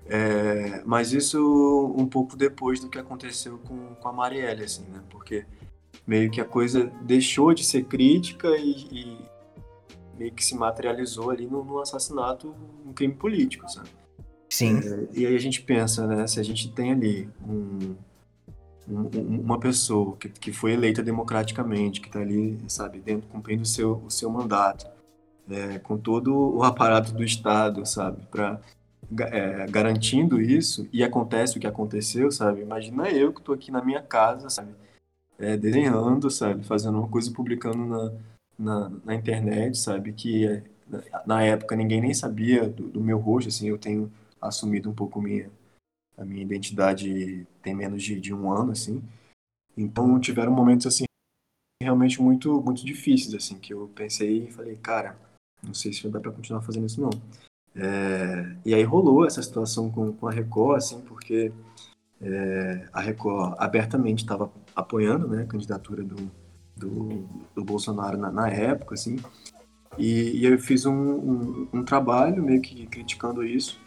[0.05, 5.03] É, mas isso um pouco depois do que aconteceu com, com a Marielle, assim, né?
[5.09, 5.45] Porque
[6.05, 9.17] meio que a coisa deixou de ser crítica e, e
[10.17, 12.55] meio que se materializou ali no, no, assassinato,
[12.85, 13.89] um crime político, sabe?
[14.59, 14.79] Sim.
[14.79, 16.27] É, e aí a gente pensa, né?
[16.27, 17.95] Se a gente tem ali um,
[18.89, 23.65] um, uma pessoa que, que foi eleita democraticamente, que está ali, sabe, dentro, cumprindo o
[23.65, 24.85] seu, o seu mandato,
[25.49, 28.59] é, com todo o aparato do Estado, sabe, para
[29.31, 32.61] é, garantindo isso, e acontece o que aconteceu, sabe?
[32.61, 34.71] Imagina eu que estou aqui na minha casa, sabe?
[35.39, 36.65] É, desenhando, sabe?
[36.65, 38.11] Fazendo uma coisa, publicando na,
[38.59, 40.11] na, na internet, sabe?
[40.11, 40.63] Que é,
[41.25, 44.11] na época ninguém nem sabia do, do, meu rosto, assim, eu tenho
[44.41, 45.49] assumido um pouco minha,
[46.17, 49.01] a minha identidade tem menos de, de um ano, assim.
[49.77, 51.05] Então tiveram momentos, assim,
[51.81, 55.17] realmente muito, muito difíceis, assim, que eu pensei e falei, cara,
[55.63, 57.09] não sei se dar para continuar fazendo isso, não.
[57.75, 61.51] É, e aí rolou essa situação com, com a Record, assim, porque
[62.21, 66.29] é, a Record abertamente estava apoiando né, a candidatura do,
[66.75, 67.25] do,
[67.55, 69.17] do Bolsonaro na, na, época, assim,
[69.97, 73.79] e, e eu fiz um, um, um, trabalho meio que criticando isso.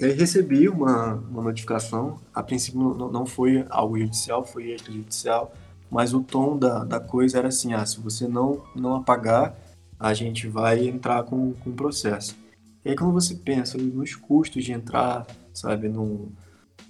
[0.00, 5.52] E aí recebi uma, uma notificação, a princípio não, foi algo judicial, foi extrajudicial,
[5.90, 9.54] mas o tom da, da coisa era assim, ah, se você não, não apagar,
[9.98, 12.34] a gente vai entrar com, com processo.
[12.82, 16.32] E aí quando você pensa nos custos de entrar, sabe, num,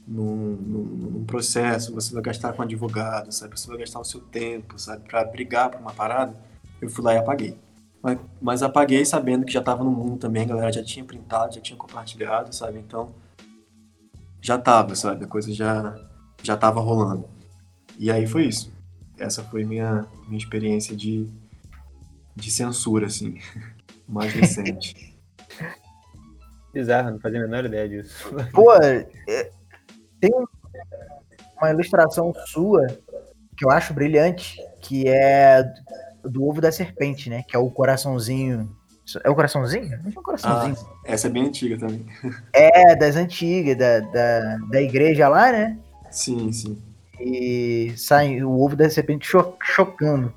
[0.06, 4.78] num, num, processo, você vai gastar com advogado, sabe, você vai gastar o seu tempo,
[4.78, 6.32] sabe, para brigar por uma parada,
[6.80, 7.58] eu fui lá e apaguei.
[8.02, 11.54] Mas, mas apaguei sabendo que já estava no mundo também, a galera já tinha printado,
[11.54, 13.14] já tinha compartilhado, sabe, então
[14.40, 15.94] já tava, sabe, a coisa já
[16.42, 17.28] já tava rolando.
[17.98, 18.72] E aí foi isso.
[19.18, 21.28] Essa foi minha minha experiência de
[22.34, 23.38] de censura assim,
[24.08, 25.14] mais recente.
[26.72, 28.34] Bizarro, não fazia a menor ideia disso.
[28.54, 29.06] Pô, é,
[30.20, 30.30] tem
[31.56, 32.86] uma ilustração sua
[33.56, 35.62] que eu acho brilhante, que é
[36.24, 37.42] do ovo da serpente, né?
[37.46, 38.70] Que é o coraçãozinho.
[39.24, 39.98] É o coraçãozinho?
[40.02, 40.76] Não é o coraçãozinho.
[40.78, 42.06] Ah, essa é bem antiga também.
[42.52, 45.78] É, das antigas, da, da, da igreja lá, né?
[46.10, 46.78] Sim, sim.
[47.18, 50.32] E sai o ovo da serpente cho chocando.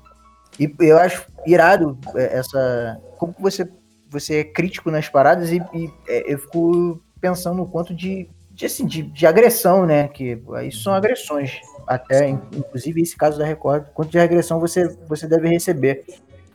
[0.58, 3.00] E eu acho irado é, essa.
[3.18, 3.68] Como você
[4.14, 8.66] você é crítico nas paradas e, e é, eu fico pensando no quanto de, de,
[8.66, 10.08] assim, de, de agressão, né?
[10.08, 11.60] Que isso são agressões.
[11.86, 16.04] Até, inclusive, esse caso da Record, quanto de agressão você, você deve receber.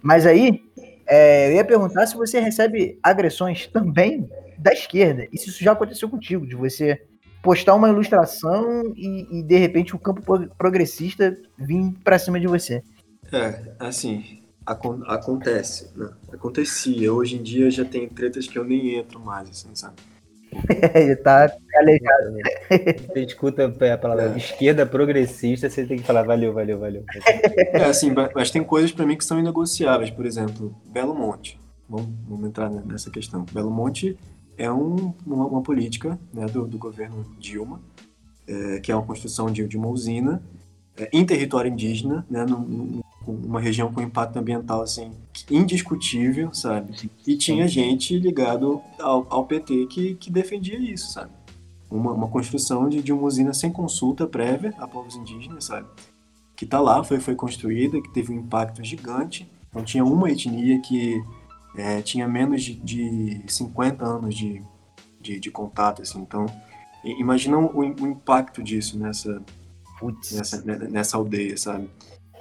[0.02, 0.64] Mas aí,
[1.06, 5.28] é, eu ia perguntar se você recebe agressões também da esquerda.
[5.32, 7.02] E se isso já aconteceu contigo, de você
[7.42, 10.22] postar uma ilustração e, e de repente o campo
[10.58, 12.82] progressista vir para cima de você.
[13.32, 16.10] É, assim, acontece, né?
[16.32, 17.14] Acontecia.
[17.14, 19.96] Hoje em dia já tem tretas que eu nem entro mais, assim, sabe?
[20.94, 22.38] Ele tá aleijado.
[23.08, 24.38] Você escuta a palavra é.
[24.38, 27.04] esquerda progressista, você tem que falar valeu, valeu, valeu.
[27.74, 30.10] É assim, mas tem coisas para mim que são inegociáveis.
[30.10, 31.60] Por exemplo, Belo Monte.
[31.88, 33.46] Vamos, vamos entrar nessa questão.
[33.52, 34.18] Belo Monte
[34.58, 37.82] é um, uma, uma, política né, do, do governo Dilma,
[38.48, 40.44] é, que é uma construção de, de uma usina
[40.98, 42.46] é, em território indígena, né,
[43.32, 45.12] no, uma região com impacto ambiental assim
[45.50, 47.10] indiscutível, sabe?
[47.26, 51.32] E tinha gente ligado ao, ao PT que, que defendia isso, sabe?
[51.90, 55.88] Uma, uma construção de, de uma usina sem consulta prévia a povos indígenas, sabe?
[56.56, 59.50] Que tá lá, foi, foi construída, que teve um impacto gigante.
[59.70, 61.24] Então tinha uma etnia que
[61.76, 64.62] é, tinha menos de, de 50 anos de,
[65.22, 66.20] de, de contato, assim.
[66.20, 66.46] Então,
[67.04, 69.42] imagina o, o impacto disso nessa,
[70.32, 71.90] nessa, nessa aldeia, sabe?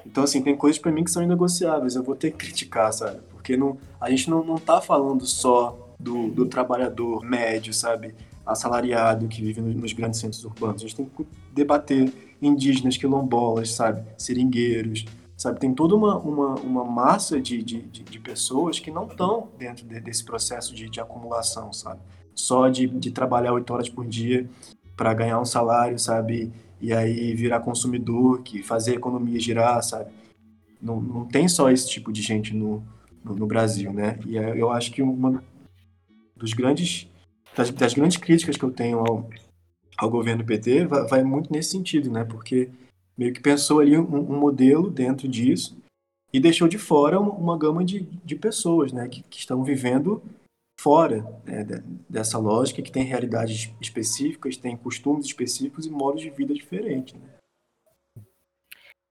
[0.08, 3.20] Então, assim, tem coisas para mim que são inegociáveis, eu vou ter que criticar, sabe?
[3.30, 8.14] Porque não, a gente não, não tá falando só do, do trabalhador médio, sabe?
[8.46, 10.82] Assalariado que vive nos grandes centros urbanos.
[10.82, 14.02] A gente tem que debater indígenas, quilombolas, sabe?
[14.16, 15.04] Seringueiros,
[15.36, 15.60] sabe?
[15.60, 20.00] Tem toda uma, uma, uma massa de, de, de pessoas que não estão dentro de,
[20.00, 22.00] desse processo de, de acumulação, sabe?
[22.34, 24.48] Só de, de trabalhar oito horas por dia
[24.96, 26.50] para ganhar um salário, sabe?
[26.80, 30.10] E aí virar consumidor, que fazer a economia girar, sabe?
[30.80, 32.82] Não, não tem só esse tipo de gente no,
[33.24, 34.18] no, no Brasil, né?
[34.26, 35.42] E eu acho que uma
[36.36, 37.08] dos grandes
[37.56, 39.28] das, das grandes críticas que eu tenho ao,
[39.96, 42.24] ao governo PT vai, vai, muito nesse sentido, né?
[42.24, 42.70] Porque
[43.16, 45.76] meio que pensou ali um, um modelo dentro disso
[46.32, 49.08] e deixou de fora uma, uma gama de, de pessoas, né?
[49.08, 50.22] Que, que estão vivendo
[50.78, 51.64] fora né,
[52.08, 57.14] dessa lógica, que tem realidades específicas, tem costumes específicos e modos de vida diferentes.
[57.14, 57.28] Né?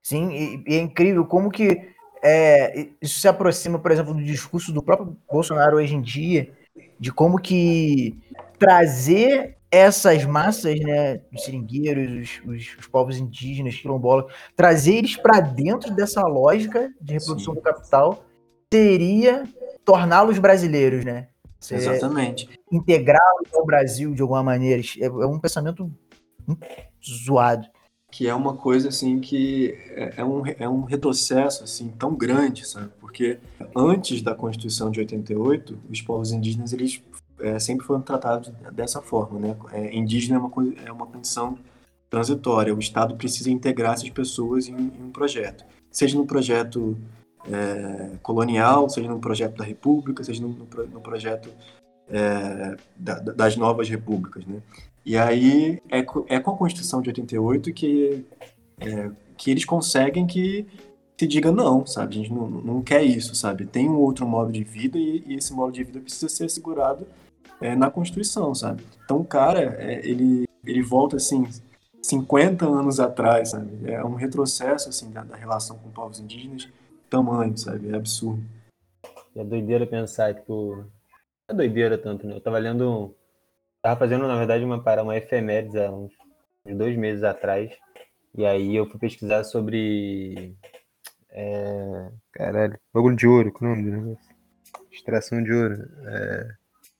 [0.02, 4.72] Sim, e, e, é incrível como que é, isso se aproxima, por exemplo, do discurso
[4.72, 6.56] do próprio Bolsonaro hoje em dia,
[6.98, 8.18] de como que
[8.58, 15.40] trazer essas massas, né, os seringueiros, os, os, os povos indígenas, quilombolas, trazer eles para
[15.40, 17.60] dentro dessa lógica de reprodução Sim.
[17.60, 18.24] do capital
[18.72, 19.44] seria
[19.84, 21.28] torná-los brasileiros, né?
[21.70, 22.48] Exatamente.
[22.70, 24.82] Integrá-los ao Brasil de alguma maneira.
[25.00, 25.90] É, é um pensamento
[27.04, 27.66] zoado.
[28.10, 32.66] Que é uma coisa assim que é, é um, é um retrocesso assim tão grande,
[32.66, 32.90] sabe?
[32.98, 33.38] Porque
[33.76, 37.02] antes da Constituição de 88, os povos indígenas eles
[37.38, 39.56] é, sempre foram tratados dessa forma, né?
[39.72, 41.58] É, indígena é uma, é uma condição
[42.08, 42.74] transitória.
[42.74, 46.96] O Estado precisa integrar essas pessoas em, em um projeto, seja no projeto
[47.52, 51.50] é, colonial, seja no projeto da República, seja no, no, no projeto
[52.10, 54.60] é, da, das novas repúblicas, né?
[55.04, 58.24] E aí é, é com a Constituição de 88 que,
[58.80, 60.66] é, que eles conseguem que
[61.18, 62.14] se diga não, sabe?
[62.14, 63.66] A gente não, não quer isso, sabe?
[63.66, 67.06] Tem um outro modo de vida e, e esse modo de vida precisa ser assegurado
[67.60, 68.84] é, na Constituição, sabe?
[69.04, 71.46] Então o cara, é, ele, ele volta assim
[72.02, 73.90] 50 anos atrás, sabe?
[73.90, 76.68] É um retrocesso assim da, da relação com povos indígenas
[77.08, 77.90] tamanho, sabe?
[77.90, 78.42] É absurdo.
[79.36, 80.84] É doideira pensar, tipo.
[81.48, 82.36] É doideira tanto, né?
[82.36, 83.14] Eu tava lendo.
[83.82, 86.12] Tava fazendo, na verdade, uma, para uma efemérides há uns,
[86.76, 87.70] dois meses atrás.
[88.36, 90.54] E aí eu fui pesquisar sobre.
[91.30, 92.10] É...
[92.32, 94.34] Caralho, bagulho de ouro, qual o nome do negócio?
[94.90, 95.88] Extração de ouro.
[96.06, 96.48] É...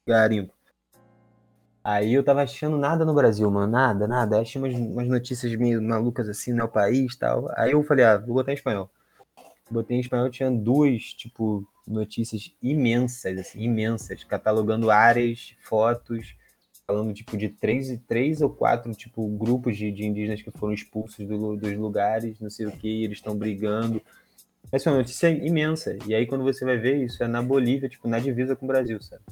[0.07, 0.53] Garimpo.
[1.83, 3.73] Aí eu tava achando nada no Brasil, mano.
[3.73, 4.41] Nada, nada.
[4.41, 7.51] Achei umas, umas notícias meio malucas assim no país e tal.
[7.57, 8.91] Aí eu falei, ah, vou botar em espanhol
[9.71, 16.35] botei em espanhol, tinha duas, tipo, notícias imensas, assim, imensas, catalogando áreas, fotos,
[16.87, 21.27] falando, tipo, de três, três ou quatro, tipo, grupos de, de indígenas que foram expulsos
[21.27, 24.01] do, dos lugares, não sei o que, eles estão brigando.
[24.71, 25.99] Essa é uma notícia imensa.
[26.07, 28.69] E aí, quando você vai ver, isso é na Bolívia, tipo, na divisa com o
[28.69, 29.23] Brasil, sabe?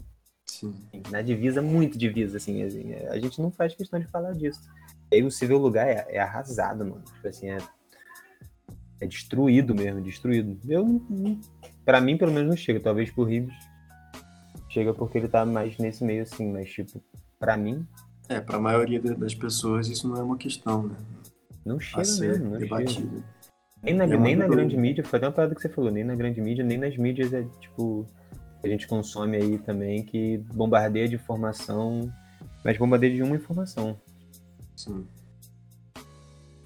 [0.45, 0.75] Sim.
[1.11, 4.61] Na divisa, muito divisa, assim, assim, a gente não faz questão de falar disso.
[5.11, 7.03] E aí o lugar, é, é arrasado, mano.
[7.03, 7.59] Tipo assim, é
[9.01, 10.59] é destruído mesmo, destruído.
[10.69, 11.03] Eu,
[11.85, 12.81] para mim, pelo menos, não chega.
[12.81, 13.55] Talvez pro Ribs
[14.69, 17.03] chega porque ele tá mais nesse meio assim, mas, tipo,
[17.39, 17.87] para mim.
[18.29, 20.97] É, pra maioria das pessoas isso não é uma questão, né?
[21.65, 23.09] Não chega mesmo, não debatido.
[23.09, 23.37] chega.
[23.83, 26.03] Nem na, é nem na grande mídia, foi até uma parada que você falou, nem
[26.03, 28.07] na grande mídia, nem nas mídias é tipo.
[28.61, 32.11] Que a gente consome aí também, que bombardeia de informação,
[32.65, 33.97] mas bombardeia de uma informação.
[34.75, 35.07] Sim.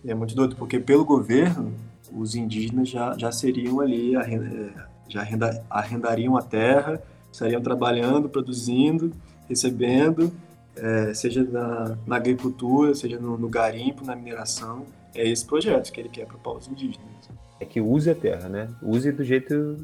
[0.04, 1.74] E é muito doido, porque pelo governo,
[2.12, 4.70] os indígenas já, já seriam ali, é,
[5.08, 9.12] já arrenda, arrendariam a terra, estariam trabalhando, produzindo,
[9.48, 10.32] recebendo,
[10.76, 14.86] é, seja na, na, agricultura, seja no, no, garimpo, na mineração.
[15.14, 17.28] É esse projeto que ele quer para os indígenas.
[17.58, 18.68] É que use a terra, né?
[18.82, 19.76] Use do jeito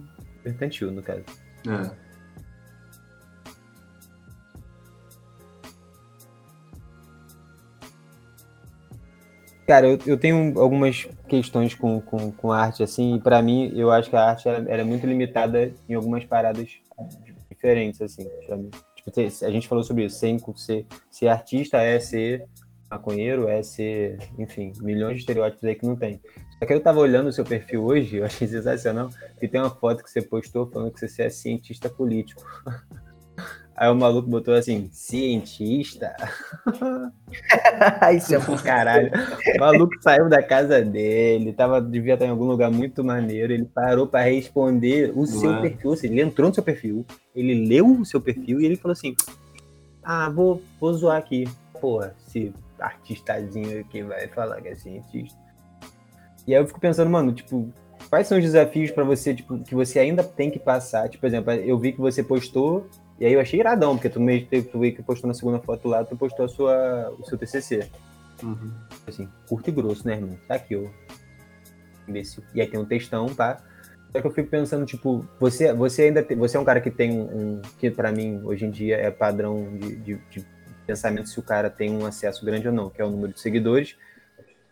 [0.45, 1.25] mercantil, no caso.
[1.67, 2.07] É.
[9.67, 13.91] Cara, eu, eu tenho algumas questões com, com, com arte, assim, e pra mim, eu
[13.91, 16.69] acho que a arte era, era muito limitada em algumas paradas
[17.51, 18.71] diferentes, assim, sabe?
[18.97, 22.47] Tipo, a gente falou sobre isso, ser, ser, ser artista é ser
[22.91, 26.21] maconheiro, é ser, enfim, milhões de estereótipos aí que não tem.
[26.59, 29.11] Só que eu tava olhando o seu perfil hoje, eu achei sensacional,
[29.41, 32.43] e tem uma foto que você postou falando que você é cientista político.
[33.77, 36.17] Aí o maluco botou assim, cientista?
[38.17, 39.11] Isso é pro caralho.
[39.55, 43.67] O maluco saiu da casa dele, tava, devia estar em algum lugar muito maneiro, ele
[43.67, 45.61] parou para responder o seu é.
[45.61, 48.93] perfil, assim, ele entrou no seu perfil, ele leu o seu perfil e ele falou
[48.93, 49.15] assim,
[50.03, 51.45] ah, vou, vou zoar aqui.
[51.79, 55.39] Porra, esse artistazinho aqui vai falar que é cientista.
[56.47, 57.71] E aí eu fico pensando, mano, tipo,
[58.09, 61.11] quais são os desafios para você, tipo, que você ainda tem que passar?
[61.11, 64.21] Tipo, por exemplo, eu vi que você postou e aí eu achei iradão, porque tu
[64.21, 67.89] meio tu que postou na segunda foto lá, tu postou a sua, o seu TCC.
[68.43, 68.71] Uhum.
[69.07, 70.39] Assim, curto e grosso, né, irmão?
[70.47, 70.87] Tá aqui, ó.
[72.07, 72.43] Imbecil.
[72.55, 73.59] E aí tem um textão, tá?
[74.13, 76.91] Só que eu fico pensando, tipo, você, você ainda tem, você é um cara que
[76.91, 80.47] tem um, que para mim hoje em dia é padrão de, de, de,
[80.87, 83.41] pensamento se o cara tem um acesso grande ou não, que é o número de
[83.41, 83.97] seguidores.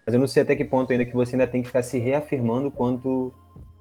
[0.07, 1.99] Mas eu não sei até que ponto ainda que você ainda tem que ficar se
[1.99, 3.35] reafirmando quanto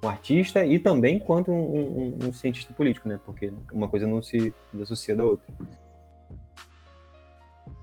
[0.04, 3.18] um artista e também quanto um, um, um, cientista político, né?
[3.24, 5.46] Porque uma coisa não se associa da outra.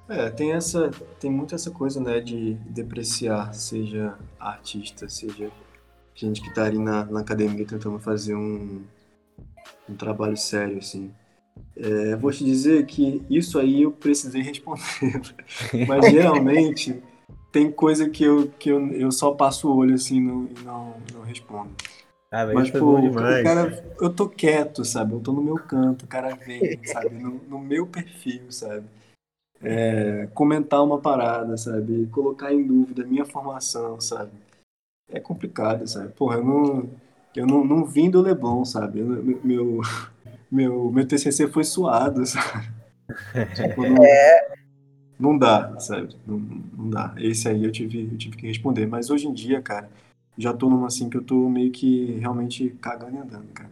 [0.09, 5.49] É, tem essa, tem muito essa coisa, né, de depreciar, seja artista, seja
[6.13, 8.84] gente que está ali na, na academia tentando fazer um,
[9.89, 11.11] um trabalho sério, assim.
[11.78, 14.84] É, vou te dizer que isso aí eu precisei responder.
[15.88, 17.01] Mas geralmente
[17.51, 20.95] tem coisa que eu, que eu, eu só passo o olho assim não, e não,
[21.13, 21.72] não respondo.
[22.32, 23.43] Ah, Mas, é pô, demais.
[23.43, 25.11] cara, eu tô quieto, sabe?
[25.13, 27.09] Eu tô no meu canto, o cara vem, sabe?
[27.15, 28.88] No, no meu perfil, sabe?
[29.61, 32.07] É, comentar uma parada, sabe?
[32.07, 34.32] Colocar em dúvida a minha formação, sabe?
[35.09, 36.13] É complicado, sabe?
[36.13, 36.89] Porra, eu não,
[37.36, 38.99] eu não, não vim do Leblon, sabe?
[38.99, 39.82] Eu- meu, meu,
[40.49, 42.71] meu, meu TCC foi suado, sabe?
[43.55, 44.01] Tipo, não,
[45.19, 46.15] não dá, sabe?
[46.25, 47.13] Não, não dá.
[47.17, 48.86] Esse aí eu tive, eu tive que responder.
[48.88, 49.89] Mas hoje em dia, cara,
[50.42, 53.70] já tô numa assim que eu tô meio que realmente cagando e andando, cara.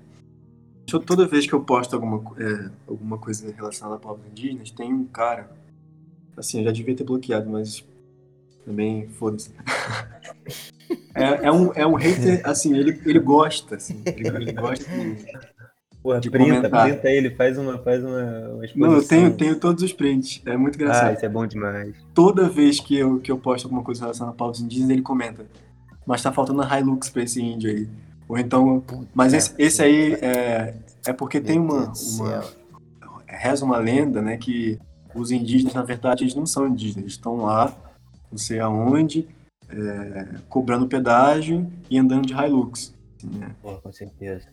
[0.88, 4.94] To- Toda vez que eu posto alguma, é, alguma coisa relacionada a povos indígenas, tem
[4.94, 5.50] um cara,
[6.38, 7.84] assim, eu já devia ter bloqueado, mas
[8.66, 9.52] também foda-se.
[11.16, 15.16] É, é um, é um hater, assim, ele, ele gosta, assim, ele, ele gosta de...
[16.02, 16.88] Porra, de printa, comentar.
[16.88, 18.76] printa ele, faz uma, faz uma, uma exposição.
[18.76, 21.16] Não, eu tenho, tenho todos os prints, é muito Ah, engraçado.
[21.16, 21.94] isso é bom demais.
[22.14, 25.46] Toda vez que eu, que eu posto alguma coisa relacionada a povos indígenas, ele comenta.
[26.10, 27.88] Mas tá faltando a Hilux pra esse índio aí.
[28.28, 28.84] Ou então.
[29.14, 30.74] Mas esse, esse aí é,
[31.06, 32.44] é porque tem uma, uma.
[33.28, 34.36] Reza uma lenda, né?
[34.36, 34.80] Que
[35.14, 37.04] os indígenas, na verdade, eles não são indígenas.
[37.04, 37.72] Eles estão lá,
[38.32, 39.28] não sei aonde,
[39.70, 42.92] é, cobrando pedágio e andando de Hilux.
[43.16, 43.52] assim, né?
[43.62, 44.48] Pô, com certeza.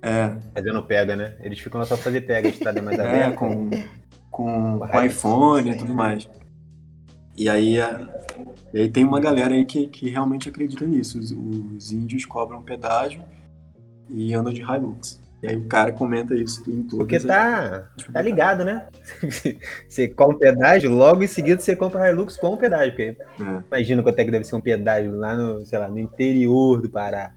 [0.00, 1.34] É, Fazendo pega, né?
[1.40, 3.36] Eles ficam lá só pra fazer pega, a estrada é mais é, aberta.
[3.36, 3.68] com,
[4.30, 6.26] com, Com com iPhone e tudo mais.
[7.36, 8.08] E aí, é,
[8.72, 11.18] e aí tem uma galera aí que, que realmente acredita nisso.
[11.18, 13.22] Os, os índios cobram pedágio
[14.08, 15.20] e andam de Hilux.
[15.42, 18.86] E aí o cara comenta isso em todas Porque tá, tá ligado, né?
[19.86, 22.92] você compra um pedágio, logo em seguida você compra Hilux com o pedágio.
[22.92, 23.62] Porque É.
[23.70, 26.88] imagina quanto é que deve ser um pedágio lá no, sei lá, no interior do
[26.88, 27.32] Pará.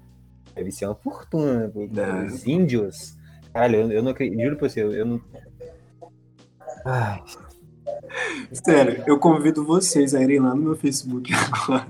[0.54, 1.70] Deve ser uma fortuna.
[1.74, 2.24] É.
[2.24, 3.16] Os índios.
[3.52, 4.40] Caralho, eu, eu não acredito.
[4.40, 5.20] Juro pra você, eu, eu não.
[6.84, 7.22] Ai,
[8.52, 11.86] Sério, eu convido vocês a irem lá no meu Facebook agora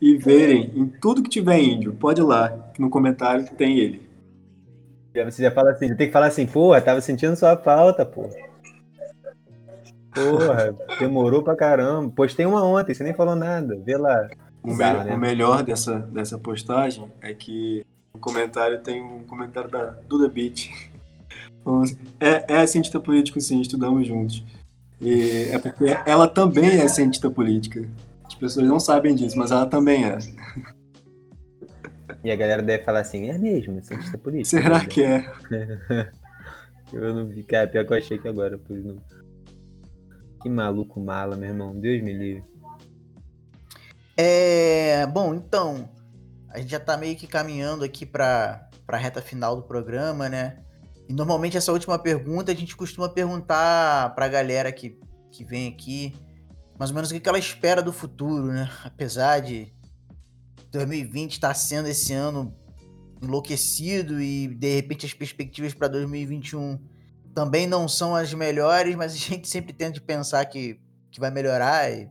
[0.00, 1.92] e verem em tudo que tiver índio.
[1.92, 4.02] Pode ir lá, que no comentário tem ele.
[5.14, 8.28] você já fala assim, tem que falar assim, porra, tava sentindo sua falta, pô.
[10.14, 12.10] Porra, demorou pra caramba.
[12.14, 13.76] Postei uma ontem, você nem falou nada.
[13.84, 14.28] Vê lá.
[14.62, 15.14] O, Bizarro, me- né?
[15.14, 17.84] o melhor dessa, dessa postagem é que
[18.14, 20.68] no comentário tem um comentário da Duda Beat.
[21.64, 24.44] Assim, É, é cientista político, sim, estudamos juntos.
[25.02, 27.86] E é porque ela também é cientista política.
[28.24, 30.16] As pessoas não sabem disso, mas ela também é.
[32.22, 34.62] E a galera deve falar assim, é mesmo, cientista político.
[34.62, 34.86] Será né?
[34.86, 35.28] que é?
[36.92, 38.98] Eu não vi, cara, pior que eu achei que agora, pois não.
[40.42, 41.74] Que maluco mala, meu irmão.
[41.74, 42.44] Deus me livre.
[44.14, 45.88] É, bom, então,
[46.50, 50.58] a gente já tá meio que caminhando aqui para a reta final do programa, né?
[51.12, 54.98] E normalmente essa última pergunta a gente costuma perguntar pra galera que,
[55.30, 56.14] que vem aqui,
[56.78, 58.70] mais ou menos o que ela espera do futuro, né?
[58.82, 59.70] Apesar de
[60.70, 62.56] 2020 estar sendo esse ano
[63.22, 66.80] enlouquecido e de repente as perspectivas para 2021
[67.34, 71.92] também não são as melhores, mas a gente sempre tenta pensar que, que vai melhorar.
[71.92, 72.10] E,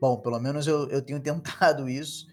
[0.00, 2.28] bom, pelo menos eu, eu tenho tentado isso.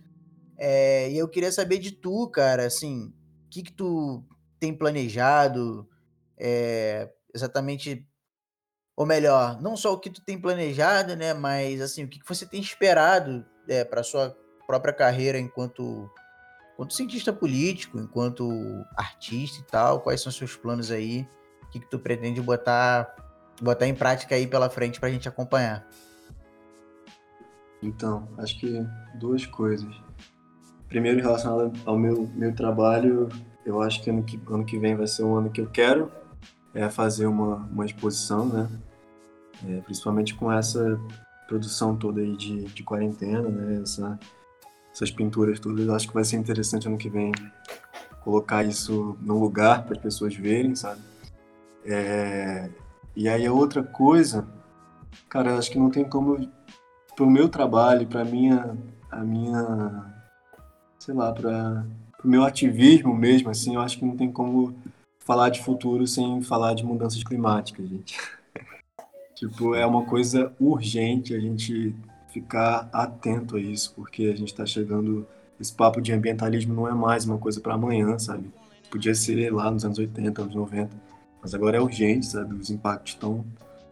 [0.55, 4.23] É, e eu queria saber de tu, cara, assim, o que, que tu
[4.59, 5.87] tem planejado?
[6.39, 8.07] é, exatamente,
[8.95, 11.33] ou melhor, não só o que tu tem planejado, né?
[11.33, 14.35] Mas assim, o que, você tem esperado é, para sua
[14.65, 16.09] própria carreira enquanto,
[16.73, 18.49] enquanto cientista político, enquanto
[18.95, 19.99] artista e tal?
[19.99, 21.27] Quais são seus planos aí?
[21.63, 23.13] O que, que tu pretende botar,
[23.61, 25.87] botar em prática aí pela frente pra gente acompanhar?
[27.81, 28.85] Então, acho que
[29.15, 29.93] duas coisas.
[30.87, 33.29] Primeiro, relacionado ao meu, meu trabalho,
[33.65, 36.11] eu acho que ano, que ano que vem vai ser um ano que eu quero
[36.73, 38.69] é fazer uma, uma exposição, né?
[39.67, 40.99] É, principalmente com essa
[41.47, 43.81] produção toda aí de, de quarentena, né?
[43.81, 44.19] Essa,
[44.93, 47.31] essas pinturas todas, eu acho que vai ser interessante ano que vem
[48.21, 51.01] colocar isso num lugar para as pessoas verem, sabe?
[51.85, 52.69] É,
[53.15, 54.47] e aí a outra coisa,
[55.27, 56.49] cara, eu acho que não tem como
[57.15, 58.77] pro meu trabalho, pra minha,
[59.11, 60.05] a minha,
[60.99, 61.85] sei lá, para
[62.23, 64.75] o meu ativismo mesmo, assim, eu acho que não tem como
[65.19, 68.17] falar de futuro sem falar de mudanças climáticas, gente.
[69.35, 71.95] tipo, é uma coisa urgente a gente
[72.33, 75.27] ficar atento a isso, porque a gente está chegando,
[75.59, 78.51] esse papo de ambientalismo não é mais uma coisa para amanhã, sabe?
[78.89, 80.89] Podia ser lá nos anos 80, anos 90,
[81.41, 82.55] mas agora é urgente, sabe?
[82.55, 83.45] Os impactos estão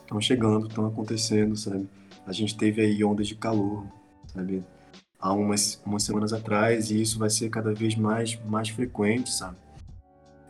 [0.08, 1.88] estão chegando, estão acontecendo, sabe?
[2.26, 3.86] A gente teve aí ondas de calor,
[4.28, 4.64] sabe?
[5.20, 9.58] Há umas, umas semanas atrás, e isso vai ser cada vez mais, mais frequente, sabe?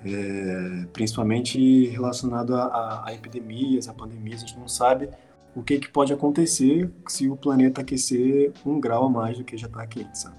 [0.05, 4.43] é, principalmente relacionado a, a, a, epidemias, a pandemias.
[4.43, 5.09] A gente não sabe
[5.55, 9.57] o que, que pode acontecer se o planeta aquecer um grau a mais do que
[9.57, 10.35] já está quente, sabe?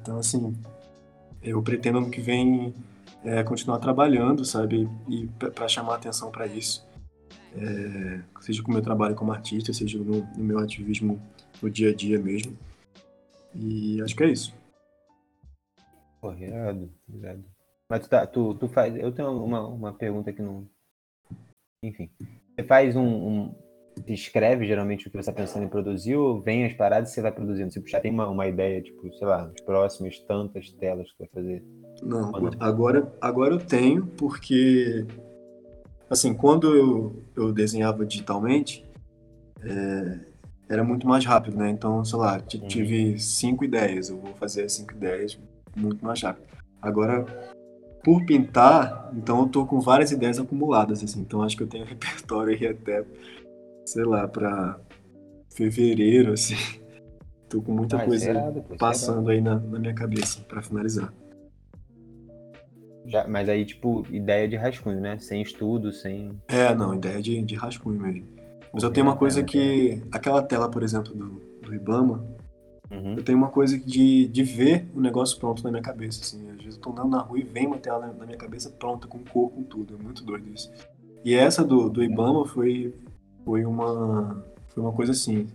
[0.00, 0.54] Então, assim,
[1.42, 2.74] eu pretendo ano que vem
[3.24, 4.88] é, continuar trabalhando, sabe?
[5.08, 6.86] E para chamar atenção para isso.
[7.56, 11.20] É, seja com o meu trabalho como artista, seja no, no, meu ativismo
[11.62, 12.56] no dia a dia mesmo.
[13.54, 14.54] E acho que é isso.
[16.20, 17.44] Porra, irado, irado.
[17.88, 18.96] Mas tu, tá, tu, tu faz.
[18.96, 20.66] Eu tenho uma, uma pergunta que não.
[21.82, 22.10] Enfim.
[22.54, 23.54] Você faz um, um.
[24.08, 27.20] escreve geralmente o que você está pensando em produzir ou vem as paradas e você
[27.20, 27.70] vai produzindo?
[27.70, 31.28] Você já tem uma, uma ideia, tipo, sei lá, as próximas tantas telas que vai
[31.28, 31.62] fazer?
[32.02, 35.06] Não, não, agora, agora eu tenho, porque
[36.08, 38.84] assim, quando eu, eu desenhava digitalmente,
[39.62, 40.33] é,
[40.68, 41.70] era muito mais rápido, né?
[41.70, 42.68] Então, sei lá, uhum.
[42.68, 45.38] tive cinco ideias, eu vou fazer cinco ideias
[45.76, 46.46] muito mais rápido.
[46.80, 47.24] Agora,
[48.02, 51.84] por pintar, então eu tô com várias ideias acumuladas, assim, então acho que eu tenho
[51.86, 53.04] repertório aí até,
[53.84, 54.78] sei lá, para
[55.54, 56.56] fevereiro, assim.
[57.46, 61.12] Tô com muita ah, coisa serado, passando aí na, na minha cabeça para finalizar.
[63.06, 65.18] Já, mas aí, tipo, ideia de rascunho, né?
[65.18, 66.32] Sem estudo, sem.
[66.48, 68.33] É, não, ideia de, de rascunho mesmo.
[68.74, 70.02] Mas eu tenho uma coisa que.
[70.10, 72.26] Aquela tela, por exemplo, do, do Ibama,
[72.90, 73.14] uhum.
[73.14, 76.50] eu tenho uma coisa de, de ver o negócio pronto na minha cabeça, assim.
[76.50, 79.06] Às vezes eu tô andando na rua e vem uma tela na minha cabeça pronta,
[79.06, 79.94] com cor, com tudo.
[79.94, 80.72] É muito doido isso.
[81.24, 82.92] E essa do, do Ibama foi,
[83.44, 85.46] foi, uma, foi uma coisa assim.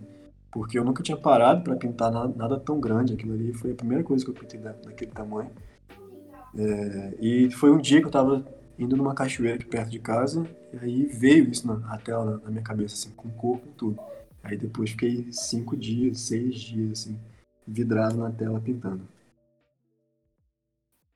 [0.50, 3.12] Porque eu nunca tinha parado para pintar nada, nada, tão grande.
[3.12, 5.50] Aquilo ali foi a primeira coisa que eu pintei da, daquele tamanho.
[6.56, 8.44] É, e foi um dia que eu tava
[8.80, 12.62] indo numa cachoeira aqui perto de casa, e aí veio isso na, tela na minha
[12.62, 14.00] cabeça, assim, com corpo e tudo.
[14.42, 17.20] Aí depois fiquei cinco dias, seis dias, assim,
[17.66, 19.06] vidrado na tela pintando.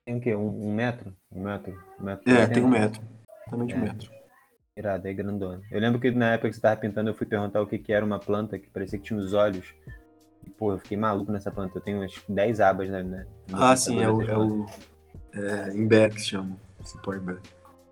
[0.05, 0.35] Tem o quê?
[0.35, 1.11] Um, um metro?
[1.31, 1.73] Um metro?
[1.99, 3.01] Um metro é, tem um metro.
[3.47, 3.77] Exatamente é.
[3.77, 4.11] um metro.
[4.77, 5.61] Irado, é grandona.
[5.71, 7.93] Eu lembro que na época que você tava pintando, eu fui perguntar o que, que
[7.93, 9.73] era uma planta que parecia que tinha os olhos.
[10.45, 11.77] E, pô, eu fiquei maluco nessa planta.
[11.77, 13.01] Eu tenho umas 10 abas, né?
[13.01, 14.65] né ah, sim, é o, é o,
[15.33, 16.57] é, se chama.
[16.83, 17.39] Cipó Ember.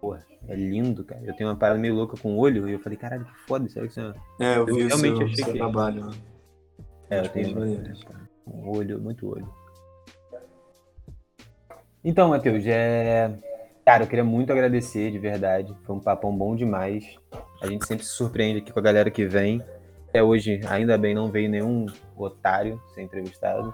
[0.04, 1.22] Porra, é lindo, cara.
[1.24, 3.66] Eu tenho uma parada meio louca com o olho e eu falei, caralho, que foda
[3.68, 3.80] isso.
[3.80, 3.86] É,
[4.42, 5.58] é eu vi eu, realmente seu, achei seu que...
[5.60, 6.06] trabalho.
[6.08, 6.12] Né?
[7.10, 7.58] É, eu tenho
[8.46, 9.48] um olho, muito olho.
[12.04, 13.34] Então, Matheus, é...
[13.86, 15.74] Cara, eu queria muito agradecer, de verdade.
[15.86, 17.18] Foi um papão bom demais.
[17.62, 19.64] A gente sempre se surpreende aqui com a galera que vem.
[20.10, 21.86] Até hoje, ainda bem, não veio nenhum
[22.18, 23.74] otário ser entrevistado.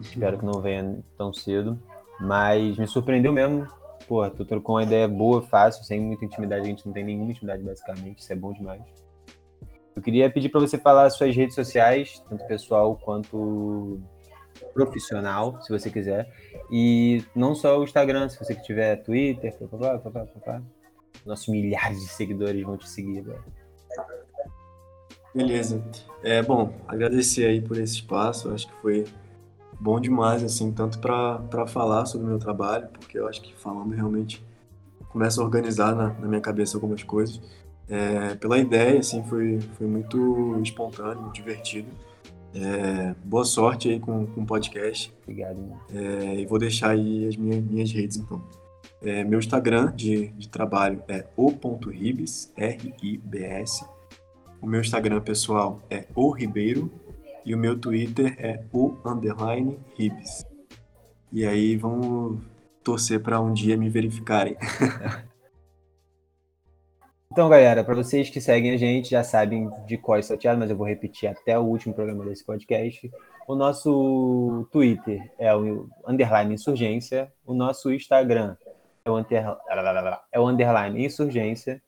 [0.00, 1.76] Espero que não venha tão cedo.
[2.20, 3.66] Mas me surpreendeu mesmo.
[4.10, 6.62] Pô, tu trocou uma ideia boa, fácil, sem muita intimidade.
[6.62, 8.18] A gente não tem nenhuma intimidade, basicamente.
[8.18, 8.82] Isso é bom demais.
[9.94, 14.00] Eu queria pedir para você falar as suas redes sociais, tanto pessoal quanto
[14.74, 16.28] profissional, se você quiser.
[16.72, 20.62] E não só o Instagram, se você tiver Twitter, papá, papá, papá.
[21.24, 23.44] Nossos milhares de seguidores vão te seguir agora.
[25.32, 25.84] Beleza.
[26.24, 28.52] É, bom, agradecer aí por esse espaço.
[28.52, 29.04] Acho que foi
[29.80, 33.94] bom demais, assim, tanto para falar sobre o meu trabalho, porque eu acho que falando
[33.94, 34.44] realmente
[35.08, 37.40] começa a organizar na, na minha cabeça algumas coisas.
[37.88, 41.88] É, pela ideia, assim, foi, foi muito espontâneo, muito divertido.
[42.54, 45.12] É, boa sorte aí com, com o podcast.
[45.22, 45.58] Obrigado.
[45.92, 48.42] É, e vou deixar aí as minhas, minhas redes, então.
[49.02, 53.84] É, meu Instagram de, de trabalho é o.ribs, R-I-B-S.
[54.60, 56.92] O meu Instagram pessoal é o Ribeiro,
[57.44, 60.44] e o meu Twitter é o underline Ribs.
[61.32, 62.42] E aí vamos
[62.82, 64.56] torcer para um dia me verificarem.
[67.32, 70.68] Então, galera, para vocês que seguem a gente, já sabem de qual é sorteado, mas
[70.68, 73.08] eu vou repetir até o último programa desse podcast.
[73.46, 78.56] O nosso Twitter é o underline insurgência, o nosso Instagram
[79.04, 79.44] é o, under...
[80.32, 81.80] é o underline insurgência.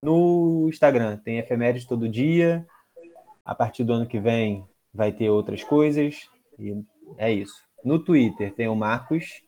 [0.00, 2.64] No Instagram tem efemérides todo dia.
[3.44, 4.64] A partir do ano que vem
[4.94, 6.28] vai ter outras coisas.
[6.58, 6.74] E
[7.18, 7.62] é isso.
[7.84, 9.42] No Twitter tem o Marcos,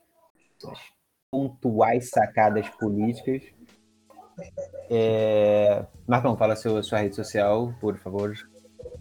[1.31, 3.43] pontuais sacadas políticas.
[4.91, 5.87] É...
[6.07, 8.35] Marcão, fala seu, sua rede social, por favor.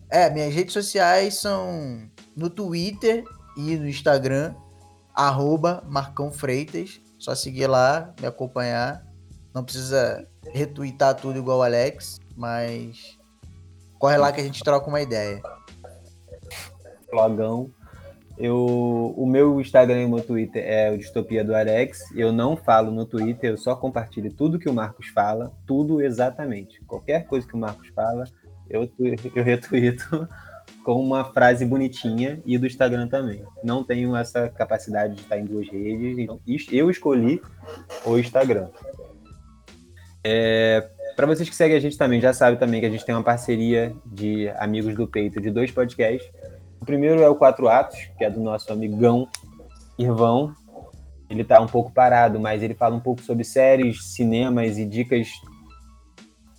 [0.09, 3.23] É, minhas redes sociais são no Twitter
[3.57, 4.53] e no Instagram,
[5.13, 7.01] arroba Marcão Freitas.
[7.17, 9.05] Só seguir lá, me acompanhar.
[9.53, 13.17] Não precisa retweetar tudo igual o Alex, mas
[13.97, 15.41] corre lá que a gente troca uma ideia
[17.15, 17.71] blogão.
[18.37, 22.11] Eu, o meu Instagram e o meu Twitter é o Distopia do Arex.
[22.13, 26.81] Eu não falo no Twitter, eu só compartilho tudo que o Marcos fala, tudo exatamente.
[26.85, 28.25] Qualquer coisa que o Marcos fala,
[28.69, 28.89] eu,
[29.33, 30.27] eu retuito.
[30.83, 33.43] com uma frase bonitinha e do Instagram também.
[33.63, 36.39] Não tenho essa capacidade de estar em duas redes, então
[36.71, 37.41] eu escolhi
[38.05, 38.69] o Instagram.
[40.23, 43.15] É, para vocês que seguem a gente também, já sabem também que a gente tem
[43.15, 46.29] uma parceria de amigos do peito de dois podcasts.
[46.85, 49.27] O primeiro é o Quatro Atos, que é do nosso amigão
[49.97, 50.53] Irvão.
[51.27, 55.29] Ele está um pouco parado, mas ele fala um pouco sobre séries, cinemas e dicas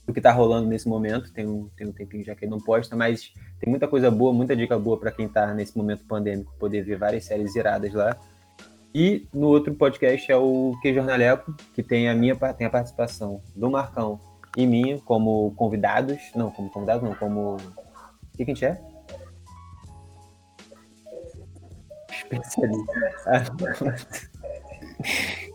[0.04, 1.32] do que está rolando nesse momento.
[1.32, 4.32] Tem um, tem um tempinho já que ele não posta, mas tem muita coisa boa,
[4.32, 8.16] muita dica boa para quem está nesse momento pandêmico, poder ver várias séries iradas lá.
[8.92, 13.40] E no outro podcast é o Que Jornaleco, que tem a minha tem a participação
[13.54, 14.18] do Marcão
[14.56, 16.20] e minha como convidados.
[16.34, 17.58] Não, como convidados não, como.
[17.58, 18.95] O que, que a gente é?
[22.30, 22.92] Especialista.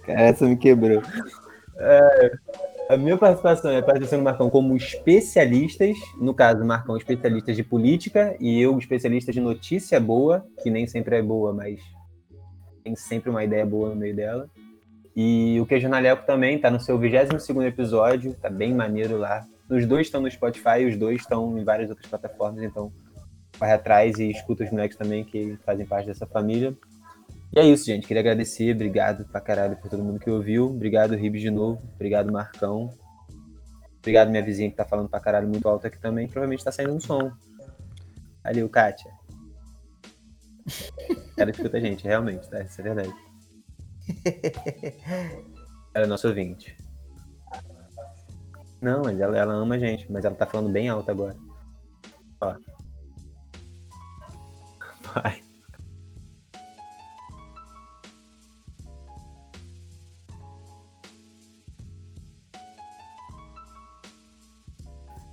[0.05, 1.01] Cara, essa me quebrou.
[1.77, 2.31] É,
[2.89, 7.63] a minha participação é a participação do Marcão como especialistas, no caso, Marcão especialistas de
[7.63, 11.79] política e eu especialista de notícia boa, que nem sempre é boa, mas
[12.83, 14.49] tem sempre uma ideia boa no meio dela.
[15.15, 19.45] E o Queijo Naleco também está no seu 22 episódio, tá bem maneiro lá.
[19.69, 22.91] Os dois estão no Spotify, os dois estão em várias outras plataformas, então
[23.61, 26.75] vai atrás e escuta os moleques também que fazem parte dessa família.
[27.53, 28.07] E é isso, gente.
[28.07, 28.73] Queria agradecer.
[28.73, 30.65] Obrigado pra caralho por todo mundo que ouviu.
[30.65, 31.79] Obrigado, Ribs, de novo.
[31.93, 32.91] Obrigado, Marcão.
[33.99, 36.27] Obrigado, minha vizinha que tá falando pra caralho muito alto aqui também.
[36.27, 37.31] Provavelmente tá saindo um som.
[38.43, 39.11] Ali, o Kátia.
[41.37, 42.61] Ela escuta a gente, realmente, tá?
[42.61, 43.13] Isso é verdade.
[45.93, 46.75] Ela é nosso ouvinte.
[48.81, 51.35] Não, mas ela, ela ama a gente, mas ela tá falando bem alto agora.
[52.39, 52.55] Ó.
[55.13, 55.41] Vai.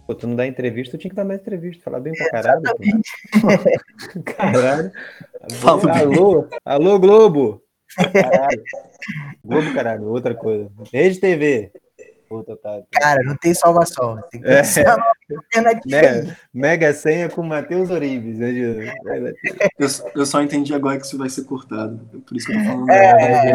[0.07, 2.63] Pô, tu não dá entrevista, tu tinha que dar mais entrevista, falar bem pra caralho.
[4.25, 4.91] caralho.
[5.63, 7.63] Alô, alô, Globo.
[7.95, 8.63] Caralho.
[9.45, 10.71] Globo, caralho, outra coisa.
[10.91, 11.71] Rede TV.
[12.29, 12.83] Puta, tá.
[12.93, 14.21] Cara, não tem salvação.
[14.31, 14.63] Tem que é.
[15.87, 18.39] Mega, mega senha com Matheus Oribes.
[18.39, 18.51] Né,
[19.79, 21.99] eu, eu só entendi agora que isso vai ser cortado.
[22.27, 22.91] Por isso que eu tô falando.
[22.91, 23.53] É, é, é,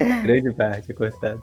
[0.00, 1.42] é Grande parte é cortado.